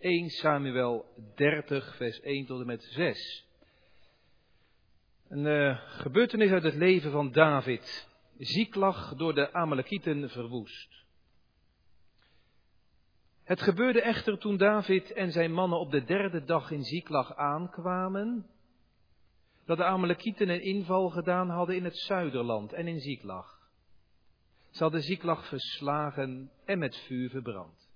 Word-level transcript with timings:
1 0.00 0.30
Samuel 0.30 1.04
30, 1.34 1.96
vers 1.96 2.20
1 2.20 2.46
tot 2.46 2.60
en 2.60 2.66
met 2.66 2.82
6. 2.82 3.46
Een 5.28 5.44
uh, 5.44 5.78
gebeurtenis 5.78 6.50
uit 6.50 6.62
het 6.62 6.74
leven 6.74 7.10
van 7.10 7.32
David. 7.32 8.08
Zieklag 8.38 9.14
door 9.14 9.34
de 9.34 9.52
Amalekieten 9.52 10.30
verwoest. 10.30 11.04
Het 13.44 13.62
gebeurde 13.62 14.02
echter 14.02 14.38
toen 14.38 14.56
David 14.56 15.12
en 15.12 15.32
zijn 15.32 15.52
mannen 15.52 15.78
op 15.78 15.90
de 15.90 16.04
derde 16.04 16.44
dag 16.44 16.70
in 16.70 16.84
Zieklag 16.84 17.36
aankwamen, 17.36 18.46
dat 19.64 19.76
de 19.76 19.84
Amalekieten 19.84 20.48
een 20.48 20.62
inval 20.62 21.10
gedaan 21.10 21.48
hadden 21.48 21.76
in 21.76 21.84
het 21.84 21.98
zuiderland 21.98 22.72
en 22.72 22.86
in 22.86 23.00
Zieklag. 23.00 23.70
Ze 24.70 24.82
hadden 24.82 25.02
Zieklag 25.02 25.46
verslagen 25.46 26.50
en 26.64 26.78
met 26.78 26.96
vuur 26.96 27.30
verbrand 27.30 27.87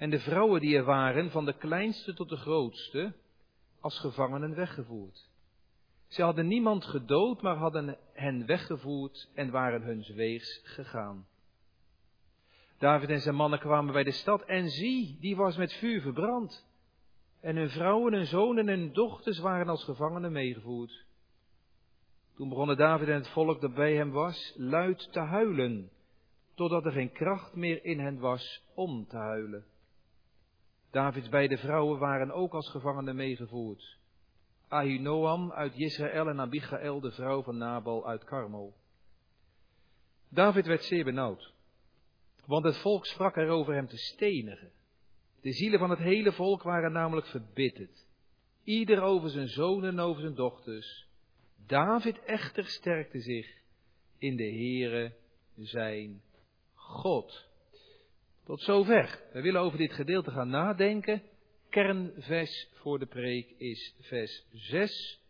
en 0.00 0.10
de 0.10 0.20
vrouwen 0.20 0.60
die 0.60 0.76
er 0.76 0.84
waren, 0.84 1.30
van 1.30 1.44
de 1.44 1.52
kleinste 1.52 2.14
tot 2.14 2.28
de 2.28 2.36
grootste, 2.36 3.14
als 3.80 3.98
gevangenen 3.98 4.54
weggevoerd. 4.54 5.28
Ze 6.08 6.22
hadden 6.22 6.46
niemand 6.46 6.84
gedood, 6.84 7.42
maar 7.42 7.56
hadden 7.56 7.98
hen 8.12 8.46
weggevoerd 8.46 9.28
en 9.34 9.50
waren 9.50 9.82
hun 9.82 10.04
weegs 10.14 10.60
gegaan. 10.64 11.26
David 12.78 13.08
en 13.08 13.20
zijn 13.20 13.34
mannen 13.34 13.58
kwamen 13.58 13.92
bij 13.92 14.04
de 14.04 14.10
stad 14.10 14.42
en 14.42 14.70
zie, 14.70 15.16
die 15.20 15.36
was 15.36 15.56
met 15.56 15.72
vuur 15.72 16.00
verbrand. 16.00 16.66
En 17.40 17.56
hun 17.56 17.70
vrouwen, 17.70 18.12
hun 18.12 18.26
zonen 18.26 18.68
en 18.68 18.78
hun 18.78 18.92
dochters 18.92 19.38
waren 19.38 19.68
als 19.68 19.84
gevangenen 19.84 20.32
meegevoerd. 20.32 21.04
Toen 22.36 22.48
begonnen 22.48 22.76
David 22.76 23.08
en 23.08 23.14
het 23.14 23.28
volk 23.28 23.60
dat 23.60 23.74
bij 23.74 23.94
hem 23.94 24.10
was 24.10 24.54
luid 24.56 25.12
te 25.12 25.20
huilen, 25.20 25.90
totdat 26.54 26.84
er 26.84 26.92
geen 26.92 27.12
kracht 27.12 27.54
meer 27.54 27.84
in 27.84 27.98
hen 27.98 28.18
was 28.18 28.62
om 28.74 29.06
te 29.06 29.16
huilen. 29.16 29.64
Davids 30.90 31.28
beide 31.28 31.58
vrouwen 31.58 31.98
waren 31.98 32.30
ook 32.30 32.52
als 32.52 32.70
gevangenen 32.70 33.16
meegevoerd. 33.16 33.98
Ahinoam 34.68 35.52
uit 35.52 35.76
Israël 35.76 36.28
en 36.28 36.40
Abigail, 36.40 37.00
de 37.00 37.10
vrouw 37.10 37.42
van 37.42 37.56
Nabal 37.56 38.08
uit 38.08 38.24
Karmel. 38.24 38.74
David 40.28 40.66
werd 40.66 40.84
zeer 40.84 41.04
benauwd, 41.04 41.52
want 42.46 42.64
het 42.64 42.76
volk 42.76 43.06
sprak 43.06 43.36
erover 43.36 43.74
hem 43.74 43.88
te 43.88 43.96
stenigen. 43.96 44.70
De 45.40 45.52
zielen 45.52 45.78
van 45.78 45.90
het 45.90 45.98
hele 45.98 46.32
volk 46.32 46.62
waren 46.62 46.92
namelijk 46.92 47.26
verbitterd. 47.26 48.06
Ieder 48.64 49.02
over 49.02 49.30
zijn 49.30 49.48
zonen 49.48 49.90
en 49.90 50.00
over 50.00 50.20
zijn 50.20 50.34
dochters. 50.34 51.08
David 51.66 52.24
echter 52.24 52.64
sterkte 52.64 53.20
zich 53.20 53.58
in 54.18 54.36
de 54.36 54.50
Heere 54.50 55.14
zijn 55.56 56.22
God. 56.74 57.49
Tot 58.50 58.62
zover. 58.62 59.20
We 59.32 59.40
willen 59.40 59.60
over 59.60 59.78
dit 59.78 59.92
gedeelte 59.92 60.30
gaan 60.30 60.48
nadenken. 60.48 61.22
Kernvers 61.68 62.68
voor 62.72 62.98
de 62.98 63.06
preek 63.06 63.50
is 63.58 63.94
vers 64.00 64.46
6. 64.52 65.20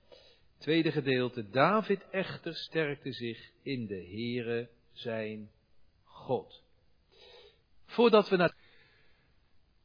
Tweede 0.59 0.93
gedeelte. 0.93 1.51
David 1.51 2.09
echter 2.11 2.55
sterkte 2.55 3.13
zich 3.13 3.51
in 3.63 3.87
de 3.87 3.95
Heere 3.95 4.69
zijn 4.93 5.51
God. 6.05 6.63
Voordat 7.87 8.29
we 8.29 8.37
naar 8.37 8.55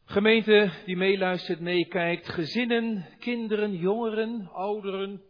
gemeente 0.05 0.71
die 0.85 0.97
meeluistert, 0.97 1.59
meekijkt, 1.59 2.29
gezinnen, 2.29 3.07
kinderen, 3.19 3.75
jongeren, 3.75 4.49
ouderen. 4.51 5.21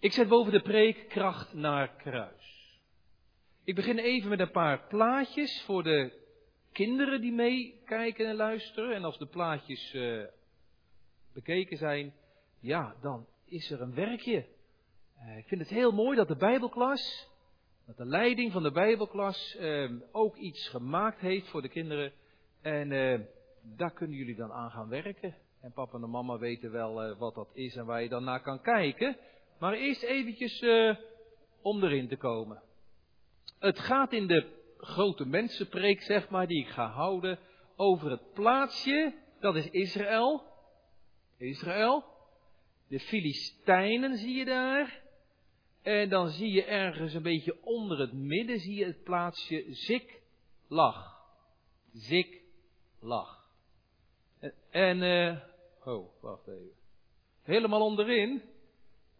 Ik 0.00 0.12
zet 0.12 0.28
boven 0.28 0.52
de 0.52 0.62
preek 0.62 1.08
kracht 1.08 1.54
naar 1.54 1.96
kruis. 1.96 2.37
Ik 3.68 3.74
begin 3.74 3.98
even 3.98 4.28
met 4.28 4.40
een 4.40 4.50
paar 4.50 4.86
plaatjes 4.86 5.62
voor 5.62 5.82
de 5.82 6.12
kinderen 6.72 7.20
die 7.20 7.32
meekijken 7.32 8.26
en 8.26 8.34
luisteren. 8.34 8.94
En 8.94 9.04
als 9.04 9.18
de 9.18 9.26
plaatjes 9.26 9.94
uh, 9.94 10.24
bekeken 11.32 11.76
zijn, 11.76 12.14
ja, 12.60 12.94
dan 13.00 13.26
is 13.44 13.70
er 13.70 13.80
een 13.80 13.94
werkje. 13.94 14.46
Uh, 15.18 15.36
ik 15.36 15.46
vind 15.46 15.60
het 15.60 15.70
heel 15.70 15.92
mooi 15.92 16.16
dat 16.16 16.28
de 16.28 16.36
Bijbelklas, 16.36 17.28
dat 17.86 17.96
de 17.96 18.04
leiding 18.04 18.52
van 18.52 18.62
de 18.62 18.70
Bijbelklas 18.70 19.56
uh, 19.60 19.92
ook 20.12 20.36
iets 20.36 20.68
gemaakt 20.68 21.20
heeft 21.20 21.48
voor 21.48 21.62
de 21.62 21.68
kinderen. 21.68 22.12
En 22.62 22.88
daar 23.62 23.92
kunnen 23.92 24.16
jullie 24.16 24.36
dan 24.36 24.52
aan 24.52 24.70
gaan 24.70 24.88
werken. 24.88 25.34
En 25.60 25.72
papa 25.72 25.98
en 25.98 26.10
mama 26.10 26.38
weten 26.38 26.70
wel 26.70 27.16
wat 27.16 27.34
dat 27.34 27.50
is 27.52 27.76
en 27.76 27.86
waar 27.86 28.02
je 28.02 28.08
dan 28.08 28.24
naar 28.24 28.42
kan 28.42 28.60
kijken. 28.60 29.16
Maar 29.58 29.72
eerst 29.72 30.02
eventjes 30.02 30.64
om 31.62 31.84
erin 31.84 32.08
te 32.08 32.16
komen. 32.16 32.62
Het 33.58 33.78
gaat 33.78 34.12
in 34.12 34.26
de 34.26 34.46
grote 34.78 35.26
mensenpreek, 35.26 36.02
zeg 36.02 36.28
maar, 36.28 36.46
die 36.46 36.60
ik 36.60 36.68
ga 36.68 36.86
houden, 36.86 37.38
over 37.76 38.10
het 38.10 38.32
plaatsje, 38.32 39.14
dat 39.40 39.56
is 39.56 39.70
Israël. 39.70 40.42
Israël. 41.36 42.04
De 42.88 43.00
Filistijnen 43.00 44.16
zie 44.16 44.34
je 44.34 44.44
daar. 44.44 45.00
En 45.82 46.08
dan 46.08 46.28
zie 46.28 46.52
je 46.52 46.64
ergens 46.64 47.14
een 47.14 47.22
beetje 47.22 47.56
onder 47.62 47.98
het 47.98 48.12
midden, 48.12 48.58
zie 48.58 48.74
je 48.74 48.84
het 48.84 49.02
plaatsje 49.02 49.64
Ziklag. 49.70 51.26
Ziklag. 51.92 53.48
En, 54.38 54.54
en 54.70 55.02
uh, 55.02 55.36
oh, 55.84 56.08
wacht 56.20 56.48
even. 56.48 56.76
Helemaal 57.42 57.80
onderin, 57.80 58.42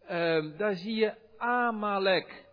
uh, 0.03 0.57
daar 0.57 0.75
zie 0.75 0.95
je 0.95 1.15
Amalek. 1.37 2.48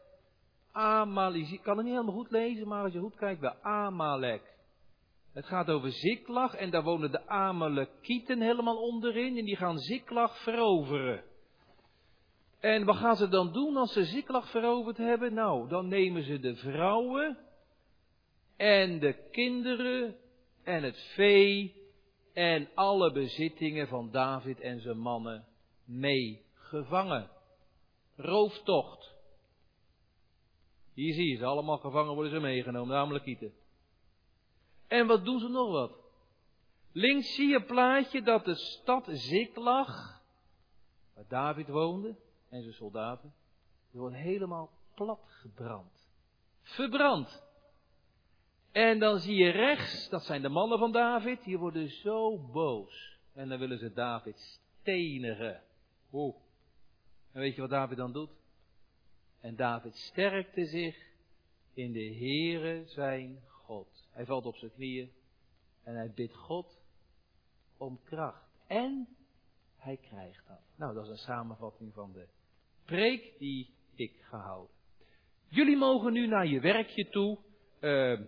Amalek. 0.76 1.50
Ik 1.50 1.62
kan 1.62 1.76
het 1.76 1.86
niet 1.86 1.94
helemaal 1.94 2.14
goed 2.14 2.30
lezen, 2.30 2.68
maar 2.68 2.82
als 2.82 2.92
je 2.92 2.98
goed 2.98 3.16
kijkt 3.16 3.40
bij 3.40 3.54
Amalek. 3.62 4.54
Het 5.32 5.46
gaat 5.46 5.70
over 5.70 5.92
Ziklag 5.92 6.54
en 6.54 6.70
daar 6.70 6.82
wonen 6.82 7.10
de 7.10 7.26
Amalekieten 7.28 8.40
helemaal 8.40 8.76
onderin 8.76 9.38
en 9.38 9.44
die 9.44 9.56
gaan 9.56 9.78
Ziklag 9.78 10.42
veroveren. 10.42 11.22
En 12.60 12.84
wat 12.84 12.96
gaan 12.96 13.16
ze 13.16 13.28
dan 13.28 13.52
doen 13.52 13.76
als 13.76 13.92
ze 13.92 14.04
Ziklag 14.04 14.50
veroverd 14.50 14.96
hebben? 14.96 15.34
Nou, 15.34 15.68
dan 15.68 15.88
nemen 15.88 16.22
ze 16.22 16.38
de 16.38 16.56
vrouwen 16.56 17.38
en 18.56 18.98
de 18.98 19.28
kinderen 19.30 20.16
en 20.64 20.82
het 20.82 20.98
vee 21.14 21.74
en 22.32 22.68
alle 22.74 23.12
bezittingen 23.12 23.88
van 23.88 24.10
David 24.10 24.60
en 24.60 24.80
zijn 24.80 24.98
mannen 24.98 25.44
mee 25.84 26.44
gevangen. 26.54 27.30
Rooftocht. 28.16 29.15
Hier 30.96 31.14
zie 31.14 31.30
je 31.30 31.36
ze, 31.36 31.44
allemaal 31.44 31.78
gevangen 31.78 32.14
worden 32.14 32.32
ze 32.32 32.40
meegenomen, 32.40 32.88
de 32.88 33.02
Amalekieten. 33.02 33.52
En 34.86 35.06
wat 35.06 35.24
doen 35.24 35.38
ze 35.38 35.48
nog 35.48 35.70
wat? 35.70 35.92
Links 36.92 37.34
zie 37.34 37.48
je 37.48 37.54
een 37.54 37.66
plaatje 37.66 38.22
dat 38.22 38.44
de 38.44 38.54
stad 38.54 39.06
Ziklag, 39.08 40.22
waar 41.14 41.24
David 41.28 41.68
woonde 41.68 42.16
en 42.48 42.62
zijn 42.62 42.74
soldaten, 42.74 43.34
die 43.90 44.00
wordt 44.00 44.16
helemaal 44.16 44.70
platgebrand. 44.94 46.08
Verbrand. 46.62 47.42
En 48.72 48.98
dan 48.98 49.18
zie 49.18 49.36
je 49.36 49.50
rechts, 49.50 50.08
dat 50.08 50.24
zijn 50.24 50.42
de 50.42 50.48
mannen 50.48 50.78
van 50.78 50.92
David, 50.92 51.44
die 51.44 51.58
worden 51.58 51.88
zo 51.88 52.38
boos. 52.38 53.18
En 53.32 53.48
dan 53.48 53.58
willen 53.58 53.78
ze 53.78 53.92
David 53.92 54.60
stenigen. 54.80 55.62
Oeh. 56.12 56.36
En 57.32 57.40
weet 57.40 57.54
je 57.54 57.60
wat 57.60 57.70
David 57.70 57.96
dan 57.96 58.12
doet? 58.12 58.30
En 59.46 59.56
David 59.56 59.96
sterkte 59.96 60.66
zich 60.66 60.96
in 61.74 61.92
de 61.92 62.14
Heere 62.14 62.84
zijn 62.86 63.40
God. 63.46 64.08
Hij 64.10 64.24
valt 64.24 64.46
op 64.46 64.56
zijn 64.56 64.72
knieën 64.72 65.12
en 65.82 65.94
hij 65.94 66.12
bidt 66.14 66.34
God 66.34 66.78
om 67.76 68.00
kracht. 68.04 68.50
En 68.66 69.08
hij 69.76 69.96
krijgt 69.96 70.46
dat. 70.46 70.60
Nou, 70.76 70.94
dat 70.94 71.04
is 71.04 71.10
een 71.10 71.16
samenvatting 71.16 71.94
van 71.94 72.12
de 72.12 72.26
preek 72.84 73.38
die 73.38 73.74
ik 73.94 74.20
ga 74.20 74.38
houden. 74.38 74.74
Jullie 75.48 75.76
mogen 75.76 76.12
nu 76.12 76.26
naar 76.26 76.46
je 76.46 76.60
werkje 76.60 77.08
toe. 77.08 77.38
Uh, 77.80 78.20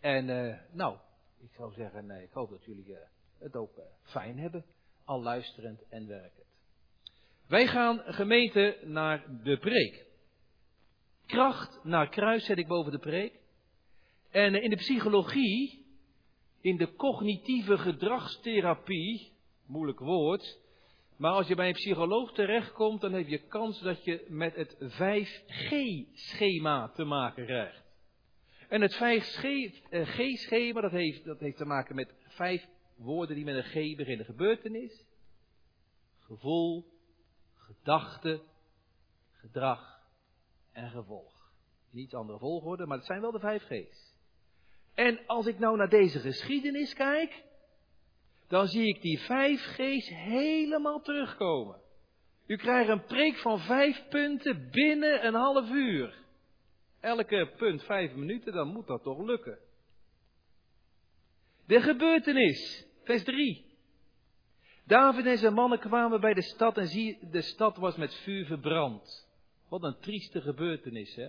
en 0.00 0.28
uh, 0.28 0.58
nou, 0.72 0.98
ik 1.38 1.52
zou 1.56 1.72
zeggen, 1.72 2.06
nee, 2.06 2.22
ik 2.22 2.32
hoop 2.32 2.50
dat 2.50 2.64
jullie 2.64 2.88
uh, 2.88 2.98
het 3.38 3.56
ook 3.56 3.80
fijn 4.02 4.38
hebben. 4.38 4.64
Al 5.04 5.22
luisterend 5.22 5.88
en 5.88 6.06
werkend. 6.06 6.49
Wij 7.50 7.66
gaan 7.66 8.02
gemeente 8.04 8.78
naar 8.84 9.24
de 9.42 9.58
preek. 9.58 10.06
Kracht 11.26 11.84
naar 11.84 12.08
kruis 12.08 12.44
zet 12.44 12.58
ik 12.58 12.66
boven 12.66 12.92
de 12.92 12.98
preek. 12.98 13.40
En 14.30 14.62
in 14.62 14.70
de 14.70 14.76
psychologie, 14.76 15.86
in 16.60 16.76
de 16.76 16.94
cognitieve 16.94 17.78
gedragstherapie, 17.78 19.32
moeilijk 19.66 19.98
woord, 19.98 20.58
maar 21.16 21.32
als 21.32 21.46
je 21.46 21.54
bij 21.54 21.66
een 21.66 21.72
psycholoog 21.72 22.32
terechtkomt, 22.32 23.00
dan 23.00 23.12
heb 23.12 23.28
je 23.28 23.38
kans 23.38 23.80
dat 23.80 24.04
je 24.04 24.26
met 24.28 24.54
het 24.54 24.76
5G-schema 24.80 26.88
te 26.88 27.04
maken 27.04 27.44
krijgt. 27.44 27.84
En 28.68 28.80
het 28.80 28.94
5G-schema, 28.94 30.80
dat 30.80 30.92
heeft, 30.92 31.24
dat 31.24 31.40
heeft 31.40 31.56
te 31.56 31.64
maken 31.64 31.94
met 31.94 32.14
vijf 32.26 32.66
woorden 32.96 33.36
die 33.36 33.44
met 33.44 33.54
een 33.54 33.62
G 33.62 33.96
beginnen. 33.96 34.26
Gebeurtenis, 34.26 35.04
gevoel, 36.18 36.89
gedachte, 37.74 38.40
gedrag 39.32 40.00
en 40.72 40.90
gevolg. 40.90 41.52
Niet 41.90 42.14
andere 42.14 42.38
volgorde, 42.38 42.86
maar 42.86 42.96
het 42.96 43.06
zijn 43.06 43.20
wel 43.20 43.30
de 43.30 43.38
vijf 43.38 43.62
G's. 43.62 44.14
En 44.94 45.26
als 45.26 45.46
ik 45.46 45.58
nou 45.58 45.76
naar 45.76 45.88
deze 45.88 46.18
geschiedenis 46.18 46.94
kijk, 46.94 47.44
dan 48.48 48.66
zie 48.66 48.88
ik 48.88 49.02
die 49.02 49.18
vijf 49.18 49.60
G's 49.60 50.08
helemaal 50.08 51.00
terugkomen. 51.00 51.80
U 52.46 52.56
krijgt 52.56 52.88
een 52.88 53.04
preek 53.04 53.36
van 53.36 53.60
vijf 53.60 54.08
punten 54.08 54.70
binnen 54.70 55.26
een 55.26 55.34
half 55.34 55.70
uur. 55.70 56.14
Elke 57.00 57.52
punt 57.56 57.84
vijf 57.84 58.14
minuten, 58.14 58.52
dan 58.52 58.68
moet 58.68 58.86
dat 58.86 59.02
toch 59.02 59.18
lukken. 59.18 59.58
De 61.66 61.80
gebeurtenis, 61.80 62.86
vers 63.04 63.24
3. 63.24 63.69
David 64.90 65.26
en 65.26 65.38
zijn 65.38 65.54
mannen 65.54 65.78
kwamen 65.78 66.20
bij 66.20 66.34
de 66.34 66.42
stad 66.42 66.76
en 66.76 66.86
zie, 66.86 67.18
de 67.30 67.40
stad 67.40 67.76
was 67.76 67.96
met 67.96 68.14
vuur 68.14 68.44
verbrand. 68.46 69.28
Wat 69.68 69.82
een 69.82 69.98
trieste 70.00 70.40
gebeurtenis, 70.40 71.14
hè? 71.14 71.28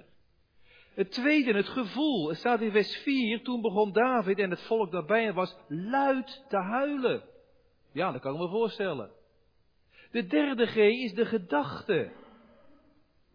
Het 0.93 1.11
tweede, 1.11 1.53
het 1.53 1.67
gevoel. 1.67 2.27
Het 2.27 2.37
staat 2.37 2.61
in 2.61 2.71
vers 2.71 2.95
4. 2.95 3.43
Toen 3.43 3.61
begon 3.61 3.91
David 3.91 4.39
en 4.39 4.49
het 4.49 4.61
volk 4.61 4.91
daarbij 4.91 5.33
was 5.33 5.55
luid 5.67 6.43
te 6.49 6.57
huilen. 6.57 7.23
Ja, 7.91 8.11
dat 8.11 8.21
kan 8.21 8.33
ik 8.33 8.39
me 8.39 8.47
voorstellen. 8.47 9.11
De 10.11 10.25
derde 10.25 10.65
G 10.65 10.75
is 10.75 11.13
de 11.13 11.25
gedachte. 11.25 12.11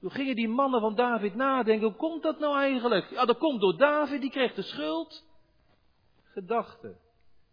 Toen 0.01 0.11
gingen 0.11 0.37
die 0.37 0.49
mannen 0.49 0.81
van 0.81 0.95
David 0.95 1.35
nadenken, 1.35 1.87
hoe 1.87 1.97
komt 1.97 2.23
dat 2.23 2.39
nou 2.39 2.59
eigenlijk? 2.59 3.11
Ja, 3.11 3.25
dat 3.25 3.39
komt 3.39 3.61
door 3.61 3.77
David, 3.77 4.21
die 4.21 4.31
kreeg 4.31 4.55
de 4.55 4.63
schuld. 4.63 5.25
Gedachte. 6.25 6.97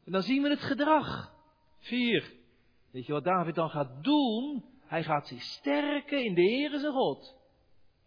En 0.05 0.11
dan 0.11 0.21
zien 0.21 0.41
we 0.41 0.49
het 0.49 0.61
gedrag. 0.61 1.33
Vier. 1.79 2.41
Weet 2.93 3.05
je 3.05 3.11
wat 3.11 3.23
David 3.23 3.55
dan 3.55 3.69
gaat 3.69 4.03
doen? 4.03 4.65
Hij 4.79 5.03
gaat 5.03 5.27
zich 5.27 5.41
sterken 5.41 6.23
in 6.23 6.33
de 6.33 6.41
Heer 6.41 6.79
zijn 6.79 6.93
God. 6.93 7.35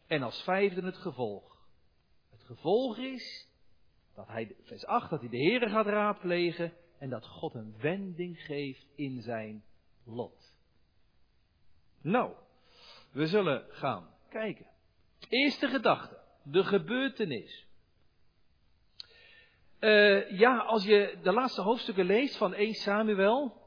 En 0.06 0.22
als 0.22 0.42
vijfde 0.42 0.82
het 0.82 0.96
gevolg. 0.96 1.66
Het 2.30 2.42
gevolg 2.42 2.98
is 2.98 3.48
dat 4.14 4.26
hij, 4.26 4.56
vers 4.62 4.86
8, 4.86 5.10
dat 5.10 5.20
hij 5.20 5.28
de 5.28 5.36
Heer 5.36 5.68
gaat 5.68 5.86
raadplegen 5.86 6.72
en 6.98 7.10
dat 7.10 7.26
God 7.26 7.54
een 7.54 7.74
wending 7.80 8.40
geeft 8.40 8.86
in 8.94 9.22
zijn 9.22 9.64
lot. 10.04 10.54
Nou, 12.00 12.32
we 13.12 13.26
zullen 13.26 13.64
gaan 13.68 14.08
kijken. 14.28 14.66
Eerste 15.28 15.68
gedachte, 15.68 16.20
de 16.42 16.64
gebeurtenis. 16.64 17.66
Uh, 19.80 20.38
ja, 20.38 20.58
als 20.58 20.84
je 20.84 21.18
de 21.22 21.32
laatste 21.32 21.62
hoofdstukken 21.62 22.04
leest 22.04 22.36
van 22.36 22.54
1 22.54 22.74
Samuel, 22.74 23.64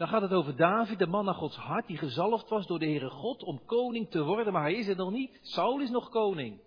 dan 0.00 0.08
gaat 0.08 0.22
het 0.22 0.32
over 0.32 0.56
David, 0.56 0.98
de 0.98 1.06
man 1.06 1.24
naar 1.24 1.34
Gods 1.34 1.56
hart, 1.56 1.86
die 1.86 1.98
gezalfd 1.98 2.48
was 2.48 2.66
door 2.66 2.78
de 2.78 2.84
Heere 2.84 3.10
God 3.10 3.42
om 3.42 3.64
koning 3.64 4.10
te 4.10 4.22
worden, 4.22 4.52
maar 4.52 4.62
hij 4.62 4.74
is 4.74 4.86
het 4.86 4.96
nog 4.96 5.10
niet. 5.10 5.38
Saul 5.42 5.80
is 5.80 5.90
nog 5.90 6.08
koning. 6.08 6.60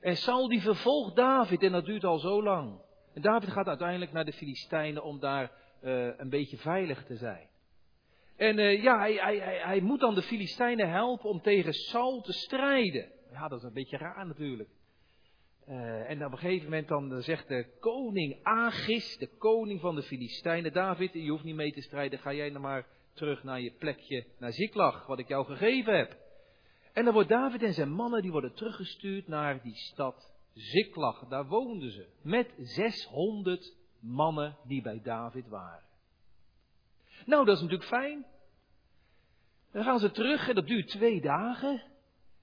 En 0.00 0.16
Saul 0.16 0.48
die 0.48 0.60
vervolgt 0.60 1.16
David 1.16 1.62
en 1.62 1.72
dat 1.72 1.84
duurt 1.84 2.04
al 2.04 2.18
zo 2.18 2.42
lang. 2.42 2.80
En 3.14 3.22
David 3.22 3.50
gaat 3.50 3.66
uiteindelijk 3.66 4.12
naar 4.12 4.24
de 4.24 4.32
Filistijnen 4.32 5.02
om 5.02 5.20
daar 5.20 5.50
uh, 5.82 6.18
een 6.18 6.28
beetje 6.28 6.56
veilig 6.56 7.04
te 7.04 7.16
zijn. 7.16 7.48
En 8.36 8.58
uh, 8.58 8.82
ja, 8.82 8.98
hij, 8.98 9.14
hij, 9.14 9.38
hij, 9.38 9.58
hij, 9.58 9.80
moet 9.80 10.00
dan 10.00 10.14
de 10.14 10.22
Filistijnen 10.22 10.90
helpen 10.90 11.30
om 11.30 11.40
tegen 11.40 11.72
Saul 11.72 12.20
te 12.20 12.32
strijden. 12.32 13.12
Ja, 13.32 13.48
dat 13.48 13.58
is 13.58 13.64
een 13.64 13.72
beetje 13.72 13.96
raar 13.96 14.26
natuurlijk. 14.26 14.68
Uh, 15.68 16.10
en 16.10 16.24
op 16.24 16.32
een 16.32 16.38
gegeven 16.38 16.64
moment 16.64 16.88
dan 16.88 17.22
zegt 17.22 17.48
de 17.48 17.66
koning 17.80 18.38
Agis, 18.42 19.18
de 19.18 19.28
koning 19.38 19.80
van 19.80 19.94
de 19.94 20.02
Filistijnen, 20.02 20.72
David, 20.72 21.12
je 21.12 21.30
hoeft 21.30 21.44
niet 21.44 21.54
mee 21.54 21.72
te 21.72 21.80
strijden, 21.80 22.18
ga 22.18 22.32
jij 22.32 22.48
nou 22.48 22.60
maar 22.60 22.86
terug 23.12 23.42
naar 23.42 23.60
je 23.60 23.72
plekje, 23.78 24.26
naar 24.38 24.52
Ziklag, 24.52 25.06
wat 25.06 25.18
ik 25.18 25.28
jou 25.28 25.46
gegeven 25.46 25.96
heb. 25.96 26.16
En 26.92 27.04
dan 27.04 27.12
wordt 27.12 27.28
David 27.28 27.62
en 27.62 27.72
zijn 27.72 27.90
mannen, 27.90 28.22
die 28.22 28.30
worden 28.30 28.54
teruggestuurd 28.54 29.28
naar 29.28 29.62
die 29.62 29.76
stad 29.76 30.34
Ziklag. 30.54 31.26
Daar 31.28 31.46
woonden 31.46 31.90
ze, 31.90 32.06
met 32.22 32.54
600 32.58 33.74
mannen 34.00 34.56
die 34.64 34.82
bij 34.82 35.00
David 35.02 35.48
waren. 35.48 35.84
Nou, 37.26 37.44
dat 37.44 37.56
is 37.56 37.62
natuurlijk 37.62 37.88
fijn. 37.88 38.26
Dan 39.72 39.84
gaan 39.84 39.98
ze 39.98 40.10
terug 40.10 40.48
en 40.48 40.54
dat 40.54 40.66
duurt 40.66 40.88
twee 40.88 41.20
dagen. 41.20 41.82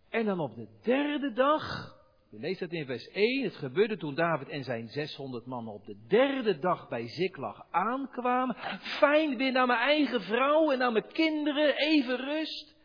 En 0.10 0.26
dan 0.26 0.40
op 0.40 0.56
de 0.56 0.68
derde 0.82 1.34
dag, 1.34 1.96
je 2.34 2.40
leest 2.40 2.60
dat 2.60 2.72
in 2.72 2.86
vers 2.86 3.08
1, 3.08 3.44
het 3.44 3.56
gebeurde 3.56 3.98
toen 3.98 4.16
David 4.16 4.50
en 4.50 4.64
zijn 4.64 4.88
600 4.88 5.46
mannen 5.46 5.74
op 5.74 5.86
de 5.86 5.96
derde 6.08 6.60
dag 6.60 6.88
bij 6.88 7.08
Ziklag 7.08 7.66
aankwamen. 7.72 8.56
Fijn, 8.80 9.38
weer 9.38 9.52
naar 9.52 9.68
mijn 9.68 9.80
eigen 9.80 10.22
vrouw 10.22 10.72
en 10.72 10.78
naar 10.78 10.92
mijn 10.92 11.12
kinderen, 11.12 11.76
even 11.76 12.18
rust. 12.18 12.76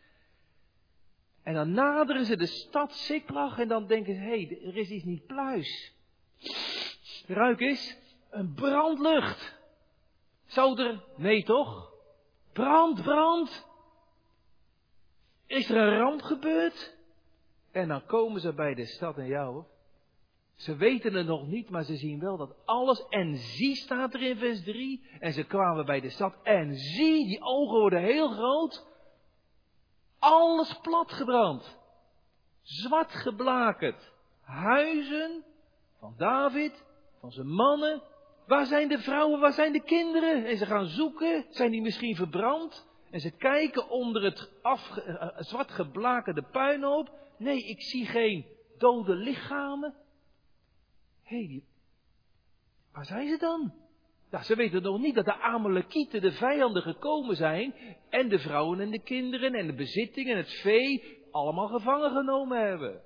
En 1.43 1.53
dan 1.53 1.71
naderen 1.71 2.25
ze 2.25 2.37
de 2.37 2.45
stad 2.45 2.93
Ziklag 2.93 3.59
en 3.59 3.67
dan 3.67 3.87
denken 3.87 4.13
ze, 4.13 4.19
hé, 4.19 4.45
hey, 4.45 4.61
er 4.65 4.77
is 4.77 4.89
iets 4.89 5.03
niet 5.03 5.25
pluis. 5.25 5.93
Ruik 7.27 7.59
eens, 7.59 7.97
een 8.29 8.53
brandlucht. 8.53 9.59
Zou 10.45 10.81
er, 10.81 11.03
nee 11.15 11.43
toch? 11.43 11.93
Brand, 12.53 13.03
brand. 13.03 13.67
Is 15.45 15.69
er 15.69 15.77
een 15.77 15.97
ramp 15.97 16.21
gebeurd? 16.21 16.97
En 17.71 17.87
dan 17.87 18.05
komen 18.05 18.41
ze 18.41 18.53
bij 18.53 18.73
de 18.73 18.85
stad 18.85 19.17
en 19.17 19.27
jou. 19.27 19.63
Ze 20.55 20.75
weten 20.75 21.13
het 21.13 21.25
nog 21.25 21.47
niet, 21.47 21.69
maar 21.69 21.83
ze 21.83 21.95
zien 21.95 22.19
wel 22.19 22.37
dat 22.37 22.55
alles. 22.65 23.05
En 23.09 23.35
zie 23.35 23.75
staat 23.75 24.13
er 24.13 24.21
in 24.21 24.37
vers 24.37 24.63
3. 24.63 25.09
En 25.19 25.33
ze 25.33 25.43
kwamen 25.43 25.85
bij 25.85 25.99
de 25.99 26.09
stad. 26.09 26.35
En 26.43 26.75
zie, 26.75 27.27
die 27.27 27.41
ogen 27.41 27.79
worden 27.79 28.01
heel 28.01 28.29
groot. 28.29 28.85
Alles 30.19 30.79
platgebrand. 30.81 31.77
Zwart 32.61 33.11
geblakerd. 33.11 34.11
Huizen 34.41 35.43
van 35.99 36.13
David, 36.17 36.83
van 37.19 37.31
zijn 37.31 37.47
mannen. 37.47 38.01
Waar 38.47 38.65
zijn 38.65 38.87
de 38.87 38.99
vrouwen, 38.99 39.39
waar 39.39 39.53
zijn 39.53 39.73
de 39.73 39.83
kinderen? 39.83 40.45
En 40.45 40.57
ze 40.57 40.65
gaan 40.65 40.85
zoeken. 40.85 41.45
Zijn 41.49 41.71
die 41.71 41.81
misschien 41.81 42.15
verbrand? 42.15 42.87
En 43.11 43.19
ze 43.19 43.31
kijken 43.31 43.89
onder 43.89 44.23
het 44.23 44.51
afge, 44.61 45.05
uh, 45.05 45.41
zwart 45.43 45.71
geblakerde 45.71 46.41
puinhoop. 46.41 47.09
Nee, 47.39 47.63
ik 47.63 47.81
zie 47.81 48.05
geen 48.05 48.45
dode 48.77 49.15
lichamen. 49.15 49.93
Hé, 51.23 51.61
waar 52.91 53.05
zijn 53.05 53.29
ze 53.29 53.37
dan? 53.37 53.73
Ja, 54.31 54.43
ze 54.43 54.55
weten 54.55 54.81
nog 54.81 54.99
niet 54.99 55.15
dat 55.15 55.25
de 55.25 55.39
Amalekieten, 55.39 56.21
de 56.21 56.31
vijanden, 56.31 56.81
gekomen 56.81 57.35
zijn. 57.35 57.73
En 58.09 58.29
de 58.29 58.39
vrouwen 58.39 58.79
en 58.79 58.91
de 58.91 59.01
kinderen 59.01 59.53
en 59.53 59.67
de 59.67 59.73
bezittingen 59.73 60.31
en 60.31 60.37
het 60.37 60.51
vee 60.51 61.17
allemaal 61.31 61.67
gevangen 61.67 62.11
genomen 62.11 62.67
hebben. 62.67 63.01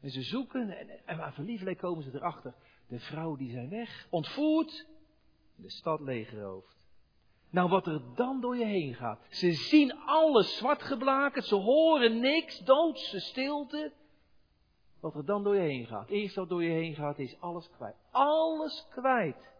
En 0.00 0.10
ze 0.10 0.22
zoeken 0.22 0.70
en, 0.70 1.00
en 1.04 1.16
maar 1.16 1.32
verliefdelijk 1.32 1.78
komen 1.78 2.04
ze 2.04 2.10
erachter. 2.14 2.54
De 2.88 2.98
vrouwen 2.98 3.38
die 3.38 3.50
zijn 3.50 3.68
weg, 3.68 4.06
ontvoerd, 4.10 4.86
de 5.56 5.70
stad 5.70 6.00
leeggeroofd. 6.00 6.75
Nou, 7.56 7.68
wat 7.68 7.86
er 7.86 8.00
dan 8.14 8.40
door 8.40 8.56
je 8.56 8.64
heen 8.64 8.94
gaat. 8.94 9.20
Ze 9.28 9.52
zien 9.52 9.98
alles 9.98 10.56
zwart 10.56 10.82
geblakerd, 10.82 11.44
ze 11.44 11.54
horen 11.54 12.20
niks, 12.20 12.58
doodse 12.58 13.20
stilte. 13.20 13.92
Wat 15.00 15.14
er 15.14 15.24
dan 15.24 15.42
door 15.42 15.54
je 15.54 15.60
heen 15.60 15.86
gaat. 15.86 16.08
Eerst 16.08 16.34
wat 16.34 16.48
door 16.48 16.62
je 16.62 16.70
heen 16.70 16.94
gaat 16.94 17.18
is 17.18 17.40
alles 17.40 17.70
kwijt. 17.70 17.96
Alles 18.10 18.86
kwijt. 18.90 19.52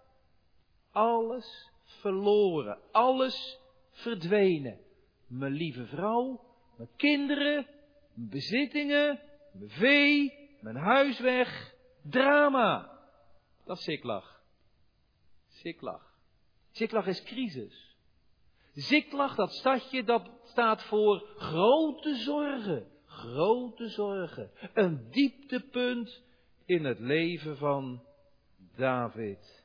Alles 0.91 1.71
verloren. 1.85 2.79
Alles 2.93 3.61
verdwenen. 3.91 4.79
Mijn 5.27 5.53
lieve 5.53 5.87
vrouw, 5.87 6.41
mijn 6.77 6.91
kinderen, 6.97 7.67
mijn 8.15 8.29
bezittingen, 8.29 9.21
mijn 9.53 9.71
vee, 9.71 10.33
mijn 10.61 10.77
huis 10.77 11.21
weg. 11.21 11.75
Drama. 12.03 12.99
Dat 13.65 13.79
is 13.79 13.85
Siklag. 13.85 14.43
Siklag. 15.49 16.15
Siklag 16.71 17.07
is 17.07 17.23
crisis. 17.23 17.86
Ziklag, 18.77 19.35
dat 19.35 19.53
stadje, 19.53 20.05
dat 20.05 20.31
staat 20.45 20.83
voor 20.83 21.19
grote 21.37 22.15
zorgen. 22.15 22.87
Grote 23.05 23.89
zorgen. 23.89 24.51
Een 24.75 25.11
dieptepunt 25.11 26.23
in 26.65 26.85
het 26.85 26.99
leven 26.99 27.57
van 27.57 28.03
David. 28.77 29.65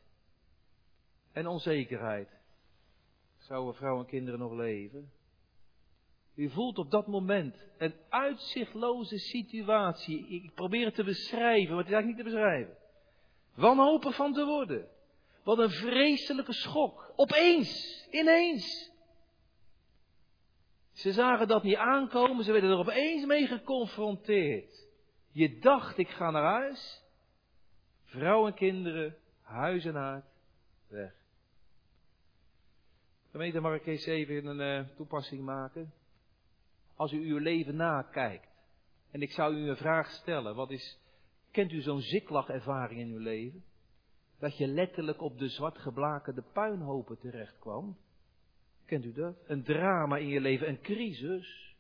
En 1.32 1.48
onzekerheid. 1.48 2.30
Zouden 3.38 3.76
vrouwen 3.76 4.04
en 4.04 4.10
kinderen 4.10 4.40
nog 4.40 4.54
leven? 4.54 5.12
U 6.36 6.50
voelt 6.50 6.78
op 6.78 6.92
dat 6.92 7.08
moment 7.08 7.66
een 7.78 7.94
uitzichtloze 8.10 9.18
situatie. 9.18 10.28
Ik 10.28 10.54
probeer 10.54 10.86
het 10.86 10.96
te 10.96 11.04
beschrijven, 11.04 11.70
maar 11.70 11.84
het 11.84 11.88
is 11.88 11.94
eigenlijk 11.94 12.08
niet 12.08 12.18
te 12.18 12.40
beschrijven. 12.40 12.78
Wanhopig 13.56 14.16
van 14.16 14.34
te 14.34 14.46
worden. 14.46 14.88
Wat 15.44 15.58
een 15.58 15.70
vreselijke 15.70 16.54
schok. 16.54 17.14
Opeens, 17.16 18.08
ineens. 18.12 18.91
Ze 20.92 21.12
zagen 21.12 21.48
dat 21.48 21.64
niet 21.64 21.76
aankomen, 21.76 22.44
ze 22.44 22.52
werden 22.52 22.70
er 22.70 22.78
opeens 22.78 23.26
mee 23.26 23.48
geconfronteerd. 23.48 24.88
Je 25.32 25.60
dacht, 25.60 25.98
ik 25.98 26.10
ga 26.10 26.32
naar 26.32 26.44
huis. 26.44 27.04
Vrouw 28.04 28.48
en 28.48 28.54
kinderen, 28.54 29.16
huis 29.42 29.86
en 29.86 29.96
haard, 29.96 30.26
weg. 30.88 31.14
Gemeente, 33.32 33.60
mag 33.60 33.76
ik 33.76 33.86
eens 33.86 34.06
even 34.06 34.46
een 34.46 34.84
uh, 34.86 34.96
toepassing 34.96 35.42
maken? 35.44 35.94
Als 36.96 37.12
u 37.12 37.32
uw 37.32 37.38
leven 37.38 37.76
nakijkt, 37.76 38.48
en 39.12 39.22
ik 39.22 39.32
zou 39.32 39.56
u 39.56 39.70
een 39.70 39.78
vraag 39.78 40.10
stellen, 40.10 40.56
wat 40.56 40.72
is, 40.72 41.00
kent 41.52 41.72
u 41.72 41.82
zo'n 41.82 42.02
ziklach-ervaring 42.02 43.00
in 43.00 43.12
uw 43.12 43.20
leven? 43.20 43.64
Dat 44.40 44.58
je 44.58 44.68
letterlijk 44.68 45.22
op 45.22 45.38
de 45.38 45.50
zwart 45.50 45.78
geblakerde 45.78 46.44
puinhopen 46.54 47.20
terecht 47.20 47.60
kwam? 47.60 47.98
Kent 48.92 49.06
u 49.06 49.12
dat? 49.12 49.36
Een 49.48 49.64
drama 49.64 50.18
in 50.18 50.28
je 50.28 50.42
leven, 50.42 50.68
een 50.68 50.82
crisis. 50.82 51.76